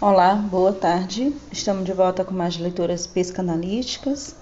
[0.00, 1.32] Olá, boa tarde.
[1.52, 4.34] Estamos de volta com mais leituras psicanalíticas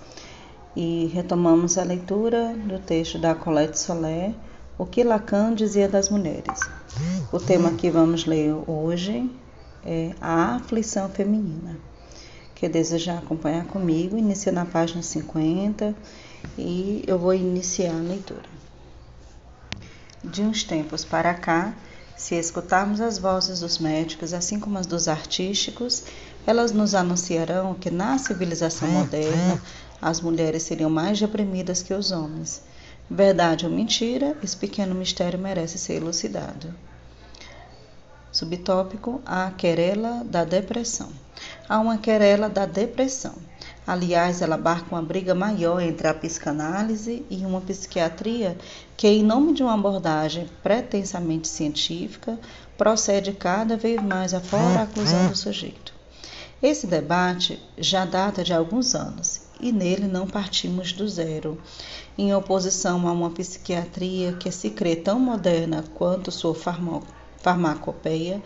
[0.74, 4.34] e retomamos a leitura do texto da Colette Soler,
[4.78, 6.58] O que Lacan dizia das mulheres.
[7.30, 9.30] O tema que vamos ler hoje
[9.84, 11.76] é a aflição feminina.
[12.54, 15.94] Que desejar acompanhar comigo, inicia na página 50
[16.56, 18.48] e eu vou iniciar a leitura.
[20.24, 21.74] De uns tempos para cá,
[22.16, 26.04] se escutarmos as vozes dos médicos, assim como as dos artísticos,
[26.46, 29.60] elas nos anunciarão que na civilização moderna
[30.00, 32.62] as mulheres seriam mais reprimidas que os homens.
[33.10, 36.74] Verdade ou mentira, esse pequeno mistério merece ser elucidado.
[38.32, 41.10] Subtópico: A querela da depressão.
[41.68, 43.34] Há uma querela da depressão.
[43.86, 48.56] Aliás, ela abarca uma briga maior entre a psicanálise e uma psiquiatria
[48.96, 52.38] que, em nome de uma abordagem pretensamente científica,
[52.78, 55.92] procede cada vez mais à fora-aclusão do sujeito.
[56.62, 61.60] Esse debate já data de alguns anos e nele não partimos do zero.
[62.16, 66.54] Em oposição a uma psiquiatria que se crê tão moderna quanto sua
[67.38, 68.40] farmacopeia,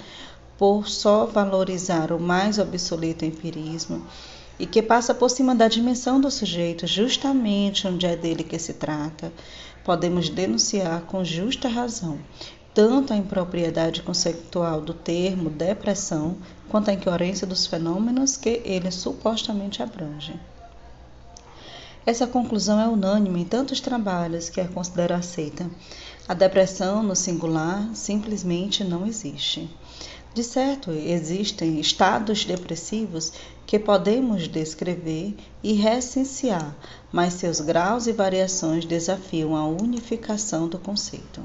[0.57, 4.07] por só valorizar o mais obsoleto empirismo,
[4.59, 8.75] e que passa por cima da dimensão do sujeito, justamente onde é dele que se
[8.75, 9.33] trata,
[9.85, 12.19] podemos denunciar com justa razão
[12.77, 16.37] tanto a impropriedade conceitual do termo depressão
[16.69, 20.39] quanto a incoerência dos fenômenos que ele supostamente abrange.
[22.05, 25.67] Essa conclusão é unânime em tantos trabalhos que a considero aceita.
[26.29, 29.71] A depressão, no singular, simplesmente não existe.
[30.37, 33.33] De certo, existem estados depressivos
[33.67, 36.77] que podemos descrever e recensear,
[37.11, 41.41] mas seus graus e variações desafiam a unificação do conceito.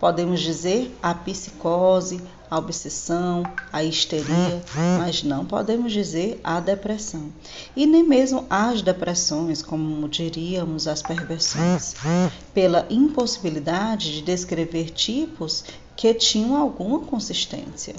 [0.00, 2.18] Podemos dizer a psicose,
[2.50, 4.62] a obsessão, a histeria,
[4.96, 7.30] mas não podemos dizer a depressão.
[7.76, 11.94] E nem mesmo as depressões, como diríamos as perversões,
[12.54, 15.62] pela impossibilidade de descrever tipos
[15.98, 17.92] que tinham alguma consistência.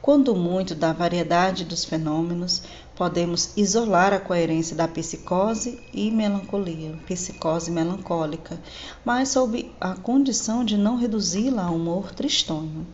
[0.00, 2.62] Quando muito da variedade dos fenômenos,
[2.96, 8.58] podemos isolar a coerência da psicose e melancolia, psicose melancólica,
[9.04, 12.86] mas sob a condição de não reduzi-la a humor tristonho.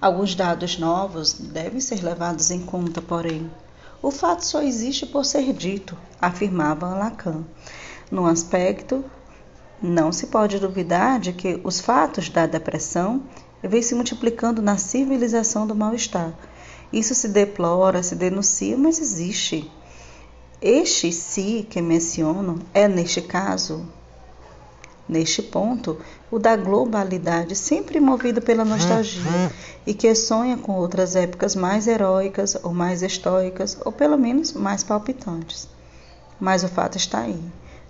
[0.00, 3.50] Alguns dados novos devem ser levados em conta, porém.
[4.00, 7.44] O fato só existe por ser dito, afirmava Lacan.
[8.10, 9.04] No aspecto
[9.84, 13.22] não se pode duvidar de que os fatos da depressão
[13.62, 16.32] vêm se multiplicando na civilização do mal-estar.
[16.90, 19.70] Isso se deplora, se denuncia, mas existe.
[20.62, 23.86] Este si que menciono é, neste caso,
[25.06, 25.98] neste ponto,
[26.30, 29.52] o da globalidade, sempre movido pela nostalgia
[29.86, 34.82] e que sonha com outras épocas mais heróicas ou mais estoicas, ou pelo menos mais
[34.82, 35.68] palpitantes.
[36.40, 37.38] Mas o fato está aí,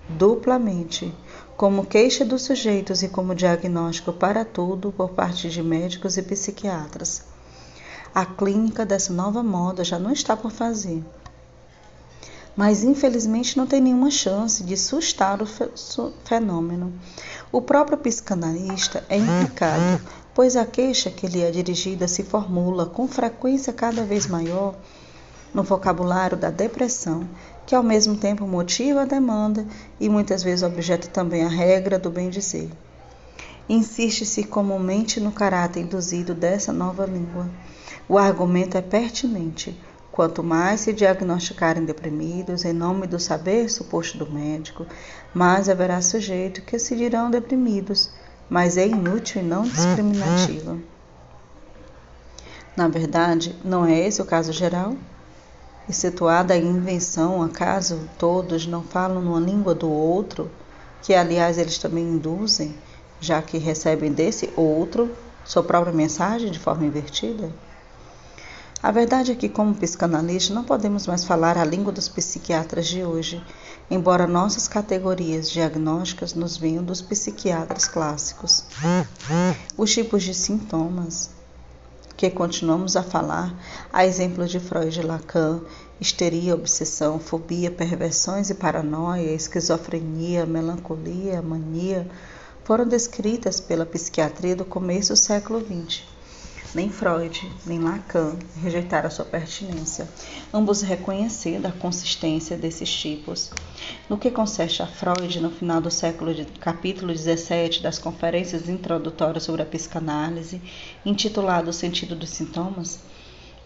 [0.09, 1.15] duplamente
[1.56, 7.22] como queixa dos sujeitos e como diagnóstico para tudo por parte de médicos e psiquiatras.
[8.12, 11.03] A clínica dessa nova moda já não está por fazer.
[12.56, 15.47] Mas infelizmente não tem nenhuma chance de sustar o
[16.25, 16.93] fenômeno.
[17.50, 20.00] O próprio psicanalista é implicado,
[20.32, 24.75] pois a queixa que lhe é dirigida se formula com frequência cada vez maior
[25.53, 27.28] no vocabulário da depressão,
[27.66, 29.66] que ao mesmo tempo motiva a demanda
[29.98, 32.70] e muitas vezes objeta também a regra do bem dizer.
[33.69, 37.48] Insiste-se comumente no caráter induzido dessa nova língua.
[38.08, 39.78] O argumento é pertinente.
[40.12, 44.86] Quanto mais se diagnosticarem deprimidos em nome do saber suposto do médico,
[45.32, 48.10] mais haverá sujeito que se dirão deprimidos,
[48.48, 50.81] mas é inútil e não discriminativo.
[52.76, 54.94] Na verdade, não é esse o caso geral?
[55.89, 60.50] Excetuada a invenção, acaso todos não falam numa língua do outro,
[61.03, 62.75] que aliás eles também induzem,
[63.21, 65.11] já que recebem desse outro
[65.44, 67.53] sua própria mensagem de forma invertida?
[68.82, 73.03] A verdade é que, como psicanalista, não podemos mais falar a língua dos psiquiatras de
[73.03, 73.43] hoje,
[73.91, 78.64] embora nossas categorias diagnósticas nos venham dos psiquiatras clássicos.
[79.76, 81.31] Os tipos de sintomas,
[82.14, 83.55] que continuamos a falar,
[83.91, 85.62] a exemplo de Freud e Lacan,
[86.00, 92.08] histeria, obsessão, fobia, perversões e paranoia, esquizofrenia, melancolia, mania,
[92.64, 96.02] foram descritas pela psiquiatria do começo do século XX.
[96.75, 100.08] Nem Freud, nem Lacan rejeitaram sua pertinência,
[100.52, 103.52] ambos reconhecendo a consistência desses tipos.
[104.11, 109.44] No que concerne a Freud, no final do século de, capítulo 17 das conferências introdutórias
[109.44, 110.61] sobre a psicanálise,
[111.06, 112.99] intitulado O Sentido dos Sintomas,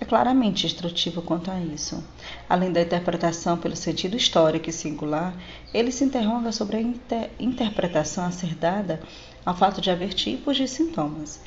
[0.01, 2.03] é claramente instrutivo quanto a isso.
[2.49, 5.35] Além da interpretação pelo sentido histórico e singular,
[5.75, 9.01] ele se interroga sobre a inter interpretação a ser dada
[9.45, 11.41] ao fato de haver tipos de sintomas,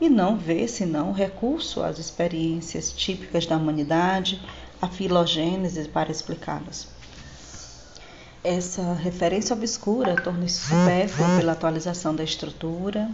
[0.00, 4.40] e não vê senão recurso às experiências típicas da humanidade,
[4.80, 6.88] a filogênese para explicá-las.
[8.44, 13.10] Essa referência obscura torna-se supérflua pela atualização da estrutura,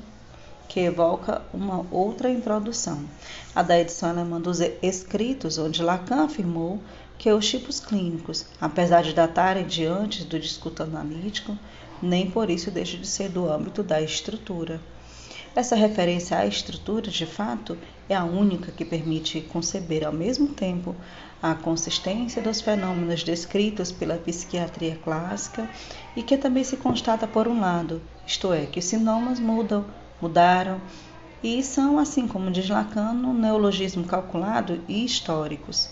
[0.69, 3.05] que evoca uma outra introdução,
[3.55, 6.81] a da edição alemã dos Escritos, onde Lacan afirmou
[7.19, 11.57] que os tipos clínicos, apesar de datarem de antes do discurso analítico,
[12.03, 14.81] nem por isso deixam de ser do âmbito da estrutura.
[15.57, 17.79] Essa referência à estrutura, de fato,
[18.09, 20.97] é a única que permite conceber ao mesmo tempo
[21.41, 25.71] a consistência dos fenômenos descritos pela psiquiatria clássica
[26.17, 29.85] e que também se constata por um lado, isto é, que os sintomas mudam
[30.21, 30.81] mudaram
[31.45, 35.91] e são, assim como diz Lacan, neologismo calculado e históricos.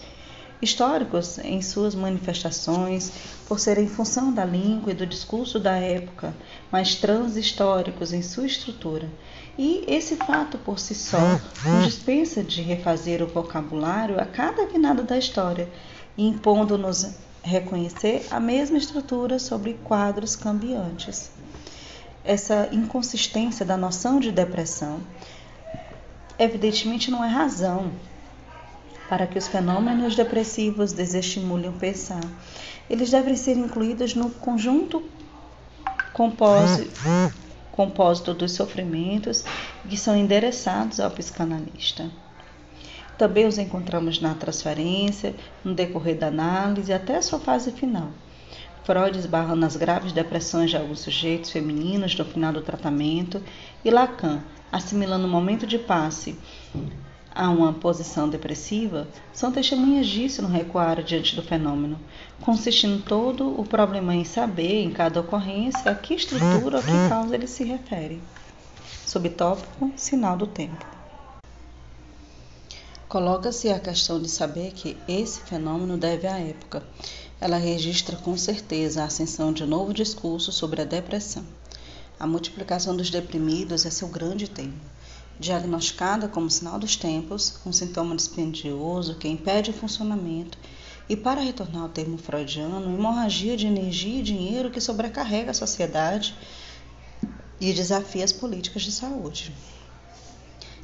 [0.63, 3.13] Históricos em suas manifestações,
[3.47, 6.35] por serem função da língua e do discurso da época,
[6.71, 9.11] mas transhistóricos em sua estrutura.
[9.59, 11.19] E esse fato por si só
[11.67, 15.69] nos dispensa de refazer o vocabulário a cada vinada da história,
[16.17, 17.11] impondo-nos
[17.43, 21.31] reconhecer a mesma estrutura sobre quadros cambiantes
[22.25, 25.01] essa inconsistência da noção de depressão,
[26.39, 27.91] evidentemente não é razão
[29.09, 32.23] para que os fenômenos depressivos desestimulem o pensar.
[32.89, 35.03] Eles devem ser incluídos no conjunto
[37.73, 39.45] compósito, dos sofrimentos
[39.89, 42.11] que são endereçados ao psicanalista.
[43.19, 45.35] Também os encontramos na transferência,
[45.65, 48.09] no decorrer da análise até a sua fase final.
[48.85, 53.41] Freud esbarra nas graves depressões de alguns sujeitos femininos no final do tratamento
[53.85, 54.43] e Lacan,
[54.73, 56.37] assimilando o momento de passe
[57.35, 61.99] a uma posição depressiva, são testemunhas disso no recuar diante do fenômeno,
[62.41, 67.35] consistindo todo o problema em saber, em cada ocorrência, a que estrutura ou que causa
[67.35, 68.21] ele se refere.
[69.07, 70.85] Subtópico, sinal do tempo.
[73.09, 76.83] Coloca-se a questão de saber que esse fenômeno deve à época,
[77.43, 81.45] ela registra com certeza a ascensão de um novo discurso sobre a depressão.
[82.17, 84.77] A multiplicação dos deprimidos é seu grande tema.
[85.41, 90.57] Diagnosticada como sinal dos tempos, um sintoma dispendioso que impede o funcionamento
[91.09, 96.37] e, para retornar ao termo freudiano, hemorragia de energia e dinheiro que sobrecarrega a sociedade
[97.61, 99.53] e desafia as políticas de saúde.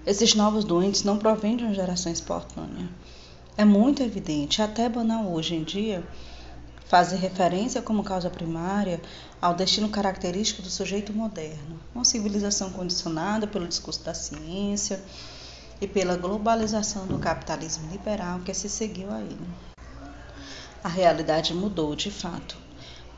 [0.04, 2.88] Esses novos doentes não provêm de uma geração espontânea.
[3.56, 6.04] É muito evidente, até banal hoje em dia,
[6.88, 9.00] fazem referência como causa primária
[9.40, 15.00] ao destino característico do sujeito moderno, uma civilização condicionada pelo discurso da ciência
[15.80, 19.48] e pela globalização do capitalismo liberal que se seguiu a ele.
[20.82, 22.56] A realidade mudou de fato.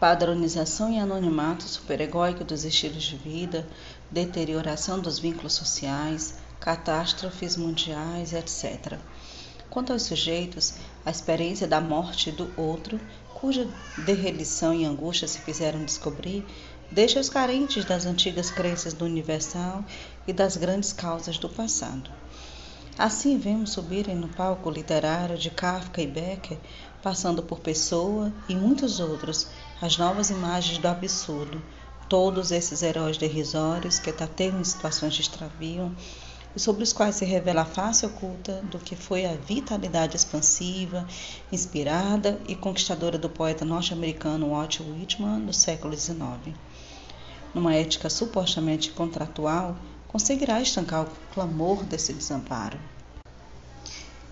[0.00, 3.66] Padronização e anonimato superegóico dos estilos de vida,
[4.10, 8.98] deterioração dos vínculos sociais, catástrofes mundiais, etc.
[9.68, 10.74] Quanto aos sujeitos,
[11.06, 12.98] a experiência da morte do outro
[13.40, 13.66] cuja
[13.96, 16.44] derrelição e angústia se fizeram descobrir,
[16.90, 19.82] deixa os carentes das antigas crenças do universal
[20.26, 22.10] e das grandes causas do passado.
[22.98, 26.58] Assim vemos subirem no palco literário de Kafka e Becker,
[27.02, 29.46] passando por Pessoa e muitos outros,
[29.80, 31.62] as novas imagens do absurdo,
[32.10, 35.94] todos esses heróis derrisórios que tateiam em situações de extravio,
[36.54, 41.06] e sobre os quais se revela a face oculta do que foi a vitalidade expansiva,
[41.52, 46.54] inspirada e conquistadora do poeta norte-americano Walt Whitman do século XIX.
[47.54, 49.76] Numa ética supostamente contratual,
[50.08, 52.78] conseguirá estancar o clamor desse desamparo.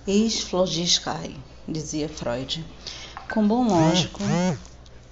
[0.07, 1.37] Eis Flogiskai,
[1.69, 2.65] dizia Freud.
[3.33, 4.21] Com bom lógico,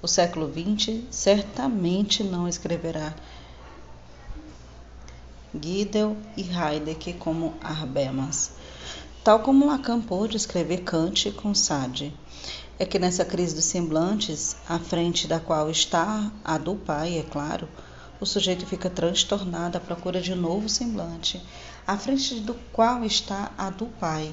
[0.01, 3.15] o século XX certamente não escreverá
[5.59, 8.53] Gödel e Heidegger como Habermas,
[9.25, 12.15] tal como Lacan pôde escrever Kant com Sade.
[12.79, 17.23] É que nessa crise dos semblantes, à frente da qual está a do pai, é
[17.23, 17.69] claro,
[18.21, 21.43] o sujeito fica transtornado à procura de um novo semblante,
[21.87, 24.31] à frente do qual está a do pai,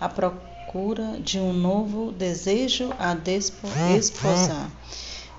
[0.00, 4.70] à procura de um novo desejo a desposar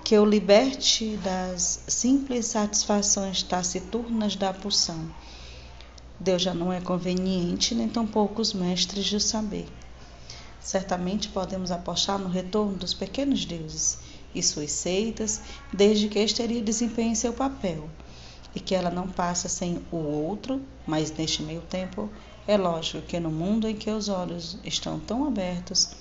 [0.10, 5.08] que o liberte das simples satisfações taciturnas da pulsão.
[6.20, 9.68] Deus já não é conveniente, nem tampouco os mestres do saber.
[10.60, 14.00] Certamente podemos apostar no retorno dos pequenos deuses
[14.34, 17.88] e suas seitas, desde que Esteria desempenhe seu papel,
[18.56, 22.10] e que ela não passa sem o outro, mas neste meio tempo
[22.48, 25.92] É lógico que no mundo em que os olhos estão tão abertos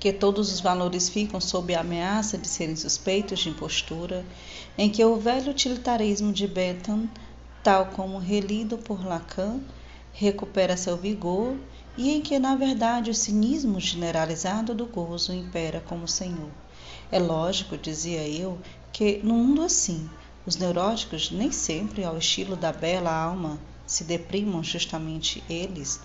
[0.00, 4.24] que todos os valores ficam sob a ameaça de serem suspeitos de impostura,
[4.78, 7.06] em que o velho utilitarismo de Bentham,
[7.62, 9.60] tal como relido por Lacan,
[10.14, 11.54] recupera seu vigor
[11.98, 16.48] e em que, na verdade, o cinismo generalizado do gozo impera como senhor.
[17.12, 18.58] É lógico, dizia eu,
[18.90, 20.08] que no mundo assim,
[20.46, 26.00] os neuróticos nem sempre ao estilo da bela alma se deprimam justamente eles,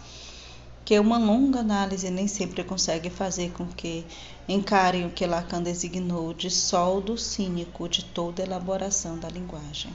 [0.86, 4.06] que uma longa análise nem sempre consegue fazer com que
[4.48, 9.92] encarem o que Lacan designou de soldo cínico de toda elaboração da linguagem.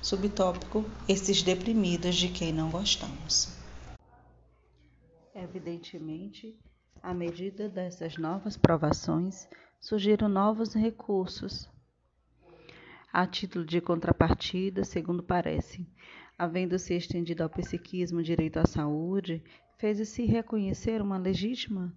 [0.00, 3.54] Subtópico: esses deprimidos de quem não gostamos.
[5.34, 6.58] Evidentemente,
[7.02, 9.46] à medida dessas novas provações,
[9.78, 11.68] surgiram novos recursos.
[13.12, 15.86] A título de contrapartida, segundo parece,
[16.38, 19.42] havendo-se estendido ao psiquismo o direito à saúde,
[19.76, 21.92] fez-se reconhecer uma legítima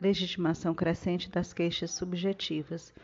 [0.00, 2.94] legitimação crescente das queixas subjetivas.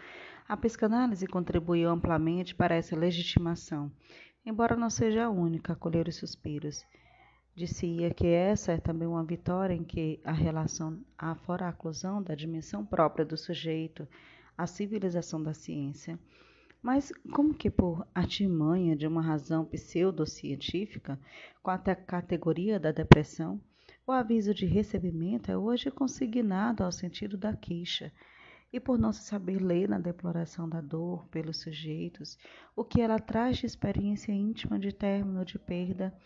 [0.49, 3.93] A psicanálise contribuiu amplamente para essa legitimação,
[4.45, 6.85] embora não seja a única a colher os suspiros.
[7.55, 12.35] Dizia que essa é também uma vitória em que a relação afora a oclusão da
[12.35, 14.09] dimensão própria do sujeito,
[14.57, 16.19] a civilização da ciência.
[16.87, 21.19] Mas como que por artimanha de uma razão pseudocientífica,
[21.61, 23.61] com a categoria da depressão,
[24.07, 28.13] o aviso de recebimento é hoje consignado ao sentido da queixa,
[28.73, 32.39] e por não se saber ler na deploração da dor pelos sujeitos,
[32.77, 36.17] o que ela traz de experiência íntima de término de perda,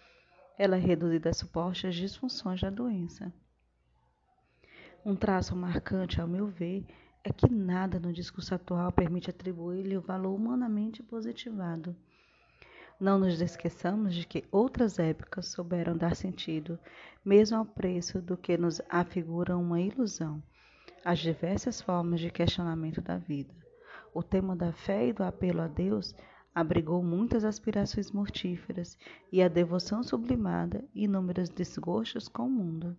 [0.59, 3.33] ela é reduzida a supostas disfunções da doença.
[5.07, 6.85] Um traço marcante, ao meu ver,
[7.23, 11.95] é que nada no discurso atual permite atribuir-lhe o valor humanamente positivado.
[12.99, 16.79] Não nos esqueçamos de que outras épocas souberam dar sentido,
[17.25, 20.43] mesmo ao preço do que nos afigura uma ilusão,
[21.05, 23.55] às diversas formas de questionamento da vida.
[24.13, 26.15] O tema da fé e do apelo a Deus
[26.55, 28.99] abrigou muitas aspirações mortíferas
[29.33, 32.97] e a devoção sublimada inúmeros desgostos com o mundo.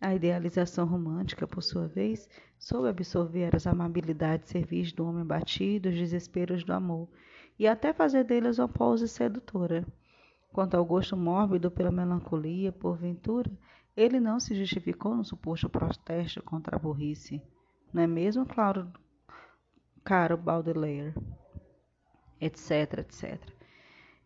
[0.00, 5.94] A idealização romântica, por sua vez, soube absorver as amabilidades servis do homem batido, os
[5.94, 7.08] desesperos do amor,
[7.58, 9.86] e até fazer deles uma pose sedutora.
[10.52, 13.50] Quanto ao gosto mórbido pela melancolia, porventura,
[13.96, 17.42] ele não se justificou no suposto protesto contra a burrice.
[17.92, 18.92] Não é mesmo, claro,
[20.04, 21.14] caro Baudelaire?
[22.40, 23.55] etc, etc.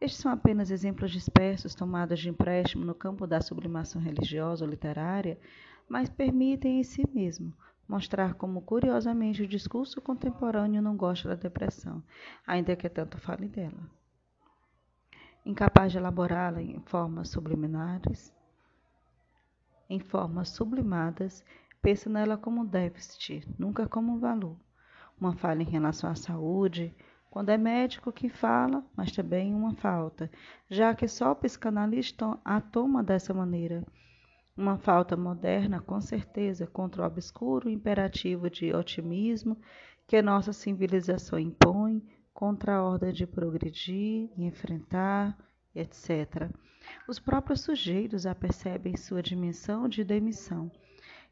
[0.00, 5.38] Estes são apenas exemplos dispersos tomados de empréstimo no campo da sublimação religiosa ou literária,
[5.86, 7.52] mas permitem em si mesmo
[7.86, 12.02] mostrar como curiosamente o discurso contemporâneo não gosta da depressão,
[12.46, 13.90] ainda que tanto fale dela.
[15.44, 18.32] Incapaz de elaborá-la em formas subliminares,
[19.88, 21.44] em formas sublimadas,
[21.82, 24.56] pensa nela como um déficit, nunca como um valor.
[25.20, 26.94] Uma falha em relação à saúde,
[27.30, 30.28] quando é médico que fala, mas também uma falta,
[30.68, 33.86] já que só o psicanalista a toma dessa maneira.
[34.56, 39.56] Uma falta moderna, com certeza, contra o obscuro imperativo de otimismo
[40.08, 42.02] que nossa civilização impõe
[42.34, 45.38] contra a ordem de progredir, enfrentar,
[45.72, 46.50] etc.
[47.06, 50.70] Os próprios sujeitos a percebem sua dimensão de demissão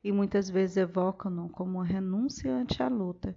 [0.02, 3.36] e muitas vezes evocam-no como uma renúncia ante a luta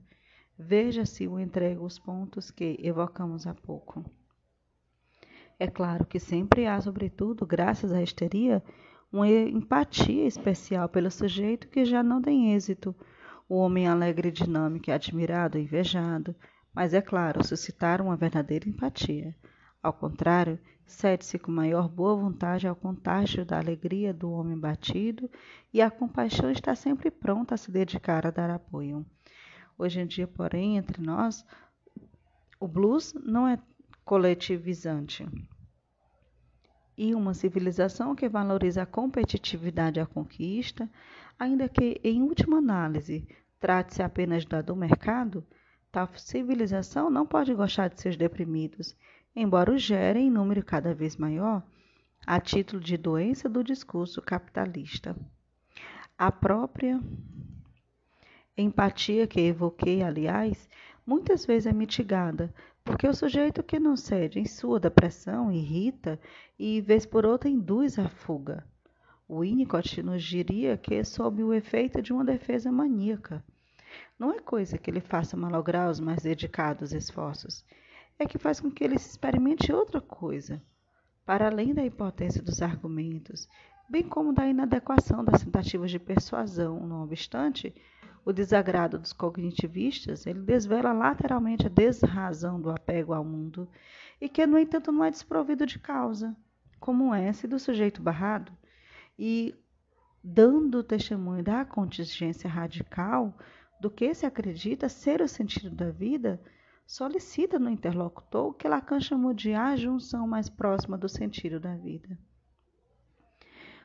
[0.58, 4.06] Veja se o entrego os pontos que evocamos há pouco.
[5.60, 8.64] É claro que sempre há, sobretudo, graças à histeria,
[9.12, 12.96] uma empatia especial pelo sujeito que já não tem êxito,
[13.48, 16.36] o homem alegre, dinâmico, admirado, invejado,
[16.74, 19.36] mas é claro, suscitar uma verdadeira empatia.
[19.84, 25.30] Ao contrário, cede-se com maior boa vontade ao contágio da alegria do homem batido
[25.74, 29.06] e a compaixão está sempre pronta a se dedicar a dar apoio.
[29.82, 31.44] Hoje em dia, porém, entre nós,
[32.60, 33.58] o blues não é
[34.06, 35.28] coletivizante.
[36.96, 40.88] E uma civilização que valoriza a competitividade e a conquista,
[41.40, 43.28] ainda que, em última análise,
[43.60, 45.44] trate-se apenas da do mercado,
[45.92, 48.96] tal civilização não pode gostar de seus deprimidos,
[49.36, 51.64] embora os gerem em número cada vez maior,
[52.28, 55.16] a título de doença do discurso capitalista.
[56.16, 57.02] A própria
[58.58, 60.70] Empatia que evoquei, aliás,
[61.06, 62.54] muitas vezes é mitigada,
[62.84, 66.20] porque o sujeito que não cede em sua depressão irrita
[66.60, 68.66] e, vez por outra, induz a fuga.
[69.28, 73.44] O Winnicott nos diria que é sob o efeito de uma defesa maníaca.
[74.20, 77.64] Não é coisa que ele faça malograr os mais dedicados esforços,
[78.20, 80.62] é que faz com que ele se experimente outra coisa,
[81.26, 83.48] para além da impotência dos argumentos,
[83.90, 86.86] bem como da inadequação das tentativas de persuasão.
[86.86, 87.74] Não obstante,
[88.24, 93.68] o desagrado dos cognitivistas, ele desvela lateralmente a desrazão do apego ao mundo
[94.20, 96.36] e que, no entanto, não é desprovido de causa,
[96.80, 98.52] como essa do sujeito barrado.
[99.18, 99.56] E,
[100.24, 103.36] dando testemunho da contingência radical
[103.80, 106.40] do que se acredita ser o sentido da vida,
[106.86, 111.76] solicita no interlocutor o que Lacan chamou de a junção mais próxima do sentido da
[111.76, 112.18] vida.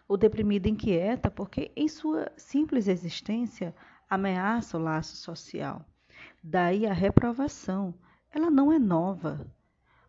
[0.09, 3.75] O deprimido inquieta porque, em sua simples existência,
[4.09, 5.85] ameaça o laço social.
[6.43, 7.95] Daí a reprovação.
[8.31, 9.47] Ela não é nova,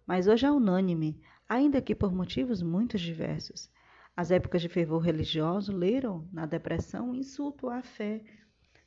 [0.06, 3.70] mas hoje é unânime, ainda que por motivos muito diversos.
[4.16, 8.24] As épocas de fervor religioso leram na depressão um insulto à fé,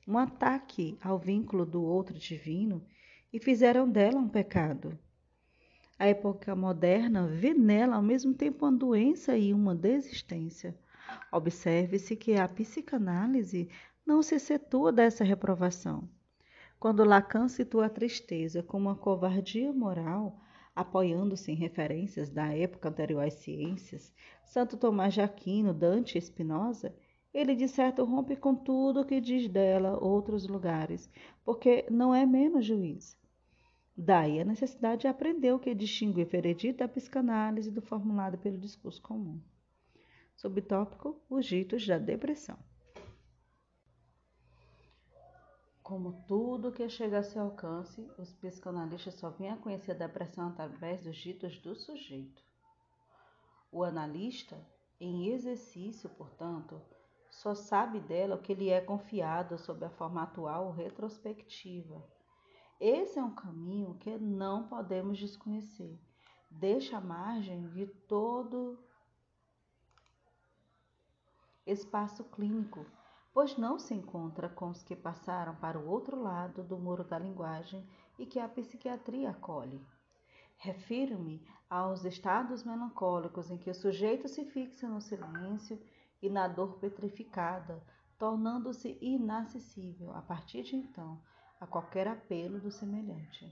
[0.07, 2.85] um ataque ao vínculo do outro divino
[3.33, 4.99] e fizeram dela um pecado.
[5.99, 10.77] A época moderna vê nela ao mesmo tempo uma doença e uma desistência.
[11.31, 13.69] Observe-se que a psicanálise
[14.11, 16.03] não se setua dessa reprovação.
[16.81, 20.41] Quando Lacan situa a tristeza como uma covardia moral,
[20.75, 24.13] apoiando-se em referências da época anterior às ciências,
[24.45, 26.93] Santo Tomás de Aquino, Dante e Spinoza,
[27.33, 31.09] ele de certo rompe com tudo o que diz dela outros lugares,
[31.45, 33.17] porque não é menos juiz.
[33.97, 38.59] Daí a necessidade de aprender o que distingue o veredito da psicanálise do formulado pelo
[38.59, 39.41] discurso comum.
[40.35, 42.59] Subtópico: os ditos da depressão.
[45.91, 50.47] Como tudo que chega a seu alcance, os psicanalistas só vêm a conhecer a depressão
[50.47, 52.41] através dos ditos do sujeito.
[53.73, 54.57] O analista,
[55.01, 56.81] em exercício, portanto,
[57.29, 62.01] só sabe dela o que lhe é confiado sob a forma atual ou retrospectiva
[62.81, 66.01] esse é um caminho que não podemos desconhecer.
[66.51, 68.79] Deixa a margem de todo
[71.67, 72.87] espaço clínico,
[73.41, 77.19] pois não se encontra com os que passaram para o outro lado do muro da
[77.19, 77.83] linguagem
[78.19, 79.81] e que a psiquiatria acolhe.
[80.59, 85.81] Refiro-me aos estados melancólicos em que o sujeito se fixa no silêncio
[86.21, 87.83] e na dor petrificada,
[88.19, 91.19] tornando-se inacessível a partir de então
[91.59, 93.51] a qualquer apelo do semelhante.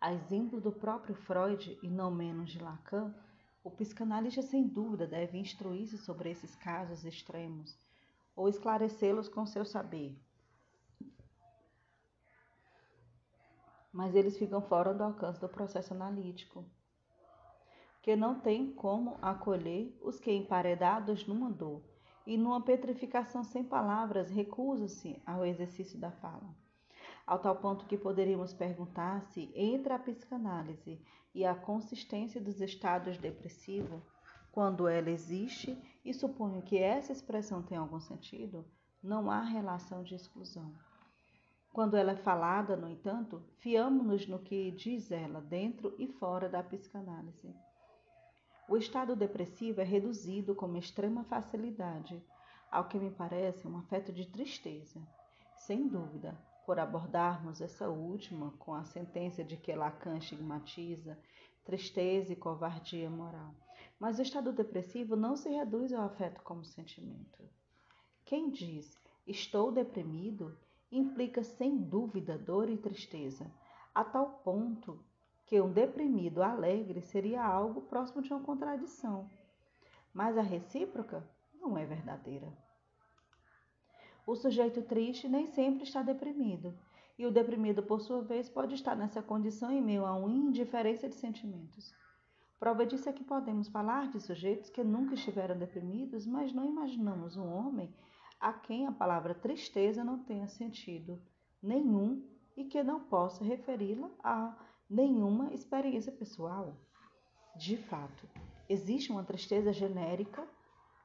[0.00, 3.14] A exemplo do próprio Freud e não menos de Lacan,
[3.62, 7.76] o psicanalista sem dúvida deve instruir-se sobre esses casos extremos
[8.38, 10.16] ou esclarecê-los com seu saber.
[13.92, 16.64] Mas eles ficam fora do alcance do processo analítico,
[18.00, 21.82] que não tem como acolher os que, emparedados numa dor,
[22.24, 26.54] e numa petrificação sem palavras recusa-se ao exercício da fala.
[27.26, 31.02] Ao tal ponto que poderíamos perguntar se, entre a psicanálise
[31.34, 34.04] e a consistência dos estados depressivos,
[34.52, 38.64] quando ela existe, e suponho que essa expressão tem algum sentido,
[39.02, 40.74] não há relação de exclusão.
[41.72, 46.62] Quando ela é falada, no entanto, fiamos-nos no que diz ela, dentro e fora da
[46.62, 47.54] psicanálise.
[48.68, 52.22] O estado depressivo é reduzido com extrema facilidade
[52.70, 55.00] ao que me parece um afeto de tristeza.
[55.56, 61.18] Sem dúvida, por abordarmos essa última com a sentença de que Lacan estigmatiza
[61.64, 63.54] tristeza e covardia moral.
[63.98, 67.42] Mas o estado depressivo não se reduz ao afeto como sentimento.
[68.24, 70.56] Quem diz estou deprimido
[70.90, 73.50] implica sem dúvida dor e tristeza,
[73.94, 75.04] a tal ponto
[75.44, 79.30] que um deprimido alegre seria algo próximo de uma contradição.
[80.12, 82.52] Mas a recíproca não é verdadeira.
[84.26, 86.78] O sujeito triste nem sempre está deprimido,
[87.18, 91.08] e o deprimido, por sua vez, pode estar nessa condição em meio a uma indiferença
[91.08, 91.92] de sentimentos.
[92.58, 97.36] Prova disso é que podemos falar de sujeitos que nunca estiveram deprimidos, mas não imaginamos
[97.36, 97.94] um homem
[98.40, 101.22] a quem a palavra tristeza não tenha sentido
[101.62, 102.24] nenhum
[102.56, 104.56] e que não possa referi-la a
[104.90, 106.76] nenhuma experiência pessoal.
[107.56, 108.28] De fato,
[108.68, 110.46] existe uma tristeza genérica,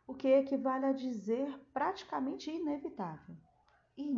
[0.07, 3.35] o que equivale a dizer praticamente inevitável
[3.95, 4.11] e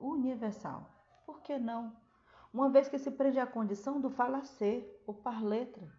[0.00, 0.90] universal.
[1.24, 1.96] Por que não?
[2.52, 5.95] Uma vez que se prende à condição do falacer ou par letra.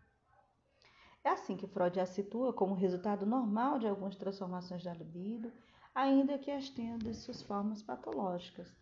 [1.28, 5.52] É assim que Freud a situa como resultado normal de algumas transformações da libido,
[5.94, 8.74] ainda que as tenha de suas formas patológicas.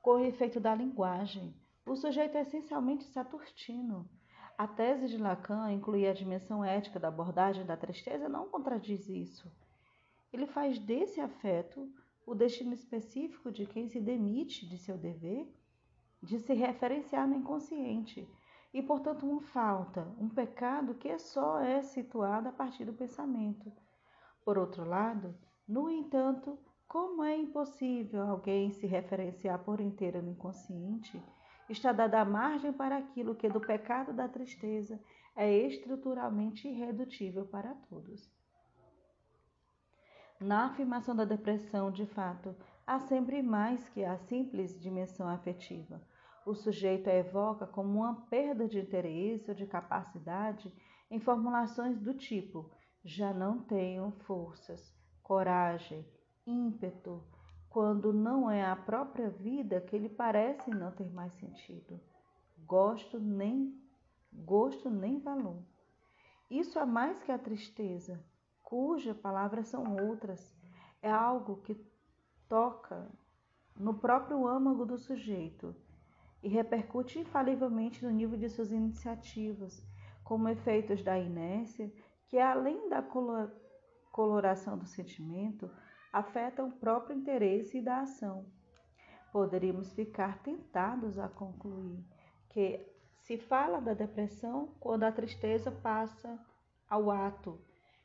[0.00, 1.52] Com o efeito da linguagem,
[1.84, 4.08] o sujeito é essencialmente saturtino.
[4.56, 9.50] A tese de Lacan incluir a dimensão ética da abordagem da tristeza não contradiz isso.
[10.32, 11.92] Ele faz desse afeto
[12.24, 15.52] o destino específico de quem se demite de seu dever
[16.22, 18.28] de se referenciar no inconsciente
[18.72, 23.72] e, portanto, uma falta, um pecado que só é situado a partir do pensamento.
[24.44, 25.34] Por outro lado,
[25.66, 31.22] no entanto, como é impossível alguém se referenciar por inteiro no inconsciente,
[31.68, 35.00] está dada a margem para aquilo que do pecado da tristeza
[35.36, 38.28] é estruturalmente irredutível para todos.
[40.40, 42.56] Na afirmação da depressão, de fato,
[42.86, 46.00] há sempre mais que a simples dimensão afetiva.
[46.46, 50.72] O sujeito a evoca como uma perda de interesse ou de capacidade
[51.10, 52.70] em formulações do tipo:
[53.04, 56.06] já não tenho forças, coragem,
[56.46, 57.22] ímpeto,
[57.68, 62.00] quando não é a própria vida que lhe parece não ter mais sentido.
[62.66, 63.78] Gosto nem
[64.32, 65.62] gosto nem valor.
[66.48, 68.24] Isso é mais que a tristeza,
[68.62, 70.54] cuja palavras são outras.
[71.02, 71.76] É algo que
[72.48, 73.10] toca
[73.76, 75.74] no próprio âmago do sujeito
[76.42, 79.84] e repercute infalivelmente no nível de suas iniciativas,
[80.24, 81.92] como efeitos da inércia,
[82.28, 83.04] que além da
[84.12, 85.70] coloração do sentimento,
[86.12, 88.46] afetam o próprio interesse e da ação.
[89.32, 92.04] Poderíamos ficar tentados a concluir
[92.48, 92.84] que
[93.22, 96.38] se fala da depressão quando a tristeza passa
[96.88, 97.60] ao ato,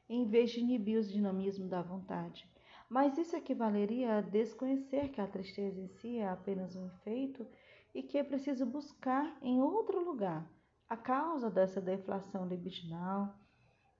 [0.07, 2.47] em vez de inibir o dinamismo da vontade.
[2.89, 7.45] Mas isso equivaleria a desconhecer que a tristeza em si é apenas um efeito
[7.93, 10.47] e que é preciso buscar em outro lugar
[10.87, 13.35] a causa dessa deflação libidinal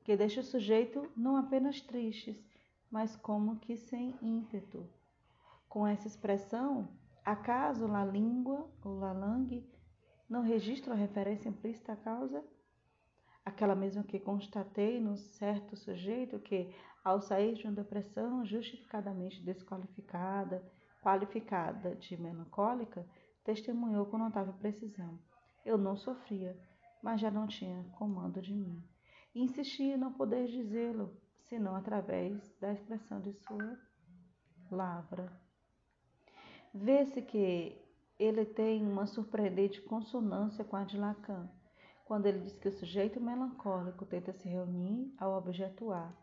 [0.04, 2.38] que deixa o sujeito não apenas tristes,
[2.92, 4.88] mas como que sem ímpeto.
[5.68, 6.88] Com essa expressão,
[7.24, 9.68] acaso la língua ou la langue
[10.30, 12.46] não registra a referência implícita à causa?
[13.46, 20.66] Aquela mesma que constatei no certo sujeito que, ao sair de uma depressão justificadamente desqualificada,
[21.00, 23.08] qualificada de melancólica,
[23.44, 25.20] testemunhou com notável precisão.
[25.64, 26.60] Eu não sofria,
[27.04, 28.84] mas já não tinha comando de mim.
[29.36, 33.78] E insistia em não poder dizê-lo, senão através da expressão de sua
[34.72, 35.32] lavra.
[36.74, 37.80] Vê-se que
[38.18, 41.48] ele tem uma surpreendente consonância com a de Lacan,
[42.06, 46.14] quando ele diz que o sujeito melancólico tenta se reunir ao objeto A,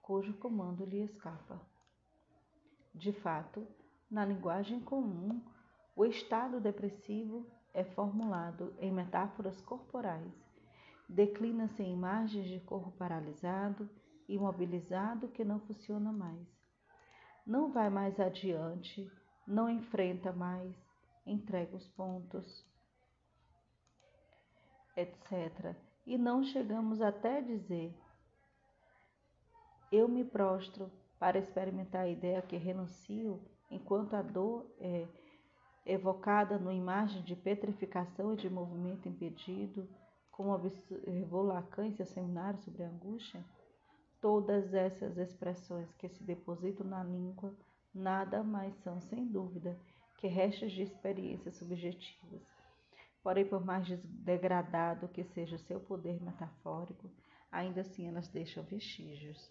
[0.00, 1.60] cujo comando lhe escapa.
[2.94, 3.66] De fato,
[4.10, 5.42] na linguagem comum,
[5.94, 10.32] o estado depressivo é formulado em metáforas corporais,
[11.08, 13.88] declina-se em imagens de corpo paralisado
[14.28, 16.46] imobilizado que não funciona mais.
[17.46, 19.10] Não vai mais adiante,
[19.46, 20.74] não enfrenta mais,
[21.26, 22.64] entrega os pontos,
[24.96, 25.74] etc.
[26.06, 27.94] E não chegamos até dizer:
[29.90, 35.06] eu me prostro para experimentar a ideia que renuncio, enquanto a dor é
[35.84, 39.88] evocada numa imagem de petrificação e de movimento impedido,
[40.30, 43.44] como observou Lacan em seu seminário sobre a angústia.
[44.20, 47.54] Todas essas expressões que se depositam na língua
[47.94, 49.76] nada mais são, sem dúvida,
[50.16, 52.40] que restos de experiências subjetivas.
[53.22, 57.10] Porém, por mais degradado que seja o seu poder metafórico,
[57.50, 59.50] ainda assim elas deixam vestígios.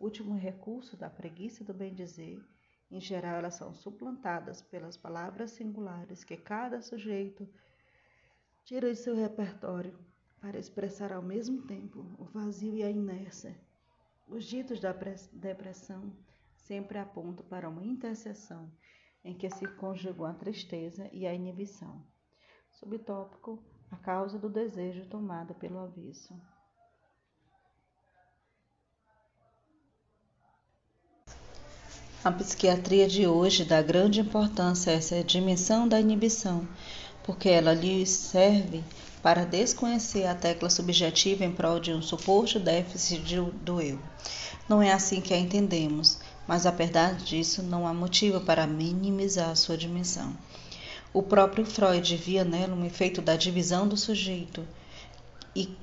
[0.00, 2.44] Último recurso da preguiça do bem-dizer,
[2.90, 7.48] em geral elas são suplantadas pelas palavras singulares que cada sujeito
[8.64, 9.98] tira de seu repertório
[10.40, 13.56] para expressar ao mesmo tempo o vazio e a inércia
[14.28, 14.92] os ditos da
[15.32, 16.12] depressão
[16.56, 18.70] sempre apontam para uma interseção
[19.24, 22.04] em que se conjugam a tristeza e a inibição.
[22.78, 23.58] Subtópico:
[23.90, 26.34] a causa do desejo tomada pelo avesso.
[32.22, 36.68] A psiquiatria de hoje dá grande importância a essa dimensão da inibição,
[37.22, 38.82] porque ela lhe serve
[39.22, 43.98] para desconhecer a tecla subjetiva em prol de um suposto déficit do eu.
[44.68, 49.56] Não é assim que a entendemos, mas apesar disso, não há motivo para minimizar a
[49.56, 50.36] sua dimensão.
[51.16, 54.62] O próprio Freud via nela um efeito da divisão do sujeito
[55.54, 55.74] e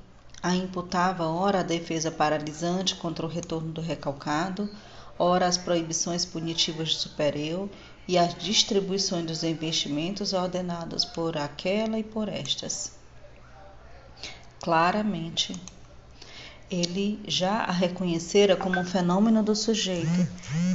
[0.43, 4.69] a imputava ora a defesa paralisante contra o retorno do recalcado,
[5.17, 7.67] ora as proibições punitivas do superior
[8.07, 12.91] e as distribuições dos investimentos ordenadas por aquela e por estas
[14.61, 15.59] claramente.
[16.69, 20.27] Ele já a reconhecera como um fenômeno do sujeito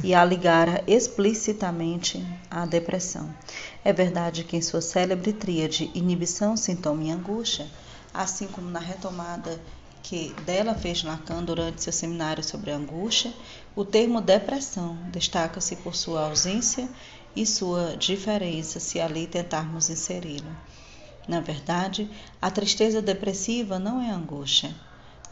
[0.03, 3.33] e a ligara explicitamente à depressão.
[3.83, 7.67] É verdade que em sua célebre tríade inibição, sintoma e angústia,
[8.13, 9.59] assim como na retomada
[10.03, 13.33] que dela fez Lacan durante seu seminário sobre angústia,
[13.75, 16.89] o termo depressão destaca-se por sua ausência
[17.35, 20.55] e sua diferença, se ali tentarmos inseri-lo.
[21.27, 22.09] Na verdade,
[22.41, 24.73] a tristeza depressiva não é angústia.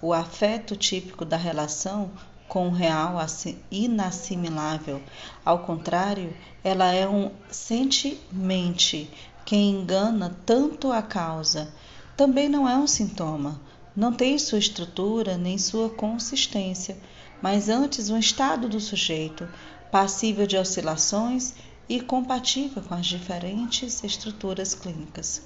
[0.02, 2.12] O afeto típico da relação
[2.48, 3.18] com o real
[3.70, 5.02] inassimilável.
[5.44, 9.10] Ao contrário, ela é um sentimente
[9.46, 11.74] que engana tanto a causa.
[12.16, 13.60] Também não é um sintoma,
[13.96, 16.98] não tem sua estrutura nem sua consistência,
[17.42, 19.48] mas antes um estado do sujeito,
[19.92, 21.54] passível de oscilações
[21.88, 25.42] e compatível com as diferentes estruturas clínicas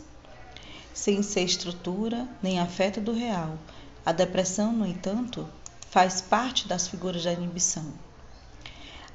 [0.93, 3.57] sem ser estrutura nem afeto do real.
[4.05, 5.47] A depressão, no entanto,
[5.91, 7.85] faz parte das figuras da inibição.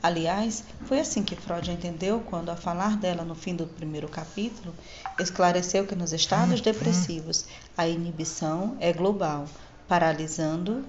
[0.03, 4.75] Aliás, foi assim que Freud entendeu quando, ao falar dela no fim do primeiro capítulo,
[5.19, 9.49] esclareceu que nos estados depressivos a inibição é global,
[9.89, 10.85] paralisando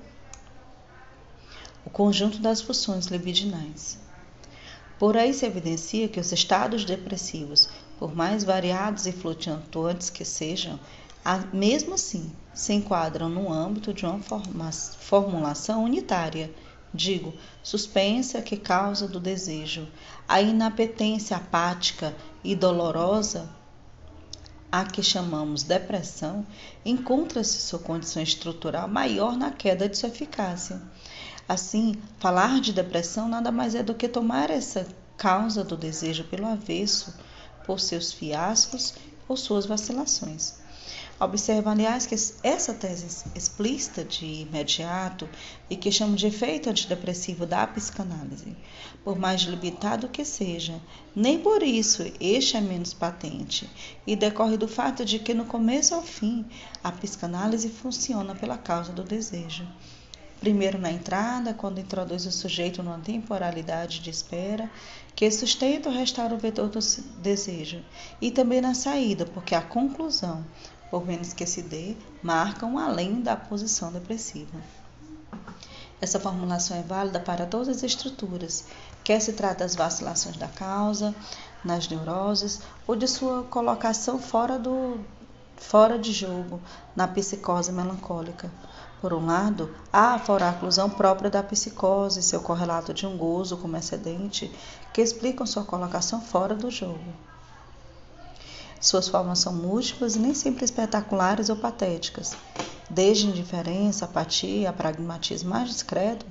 [1.85, 3.97] o conjunto das funções libidinais.
[4.99, 10.77] Por aí se evidencia que os estados depressivos por mais variados e flutuantes que sejam,
[11.53, 16.51] mesmo assim se enquadram no âmbito de uma formulação unitária,
[16.91, 19.87] digo, suspensa que causa do desejo.
[20.27, 23.47] A inapetência apática e dolorosa,
[24.71, 26.43] a que chamamos depressão,
[26.83, 30.81] encontra-se sua condição estrutural maior na queda de sua eficácia.
[31.47, 36.47] Assim, falar de depressão nada mais é do que tomar essa causa do desejo pelo
[36.47, 37.13] avesso
[37.67, 38.95] por seus fiascos
[39.27, 40.65] ou suas vacilações.
[41.19, 45.27] Observa, aliás, que essa tese explícita de imediato
[45.67, 48.55] e que chamo de efeito antidepressivo da psicanálise,
[49.03, 50.79] por mais limitado que seja,
[51.15, 53.67] nem por isso este é menos patente
[54.05, 56.45] e decorre do fato de que, no começo ao fim,
[56.83, 59.67] a psicanálise funciona pela causa do desejo.
[60.39, 64.69] Primeiro na entrada, quando introduz o sujeito numa temporalidade de espera,
[65.15, 66.79] que sustenta ou restaura o vetor do
[67.23, 67.83] desejo,
[68.21, 70.45] e também na saída, porque a conclusão,
[70.89, 74.57] por menos que se dê, marca um além da posição depressiva.
[75.99, 78.65] Essa formulação é válida para todas as estruturas,
[79.03, 81.13] quer se trate das vacilações da causa,
[81.63, 84.99] nas neuroses, ou de sua colocação fora, do,
[85.55, 86.61] fora de jogo,
[86.95, 88.51] na psicose melancólica.
[89.01, 93.77] Por um lado, há a foraclusão própria da psicose, seu correlato de um gozo como
[93.77, 94.51] excedente,
[94.93, 97.13] que explicam sua colocação fora do jogo.
[98.79, 102.35] Suas formas são múltiplas e nem sempre espetaculares ou patéticas,
[102.89, 106.25] desde indiferença, apatia, pragmatismo mais discreto,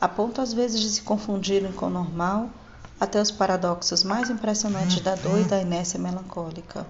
[0.00, 2.50] a ponto às vezes de se confundirem com o normal,
[2.98, 6.86] até os paradoxos mais impressionantes da dor e da inércia melancólica.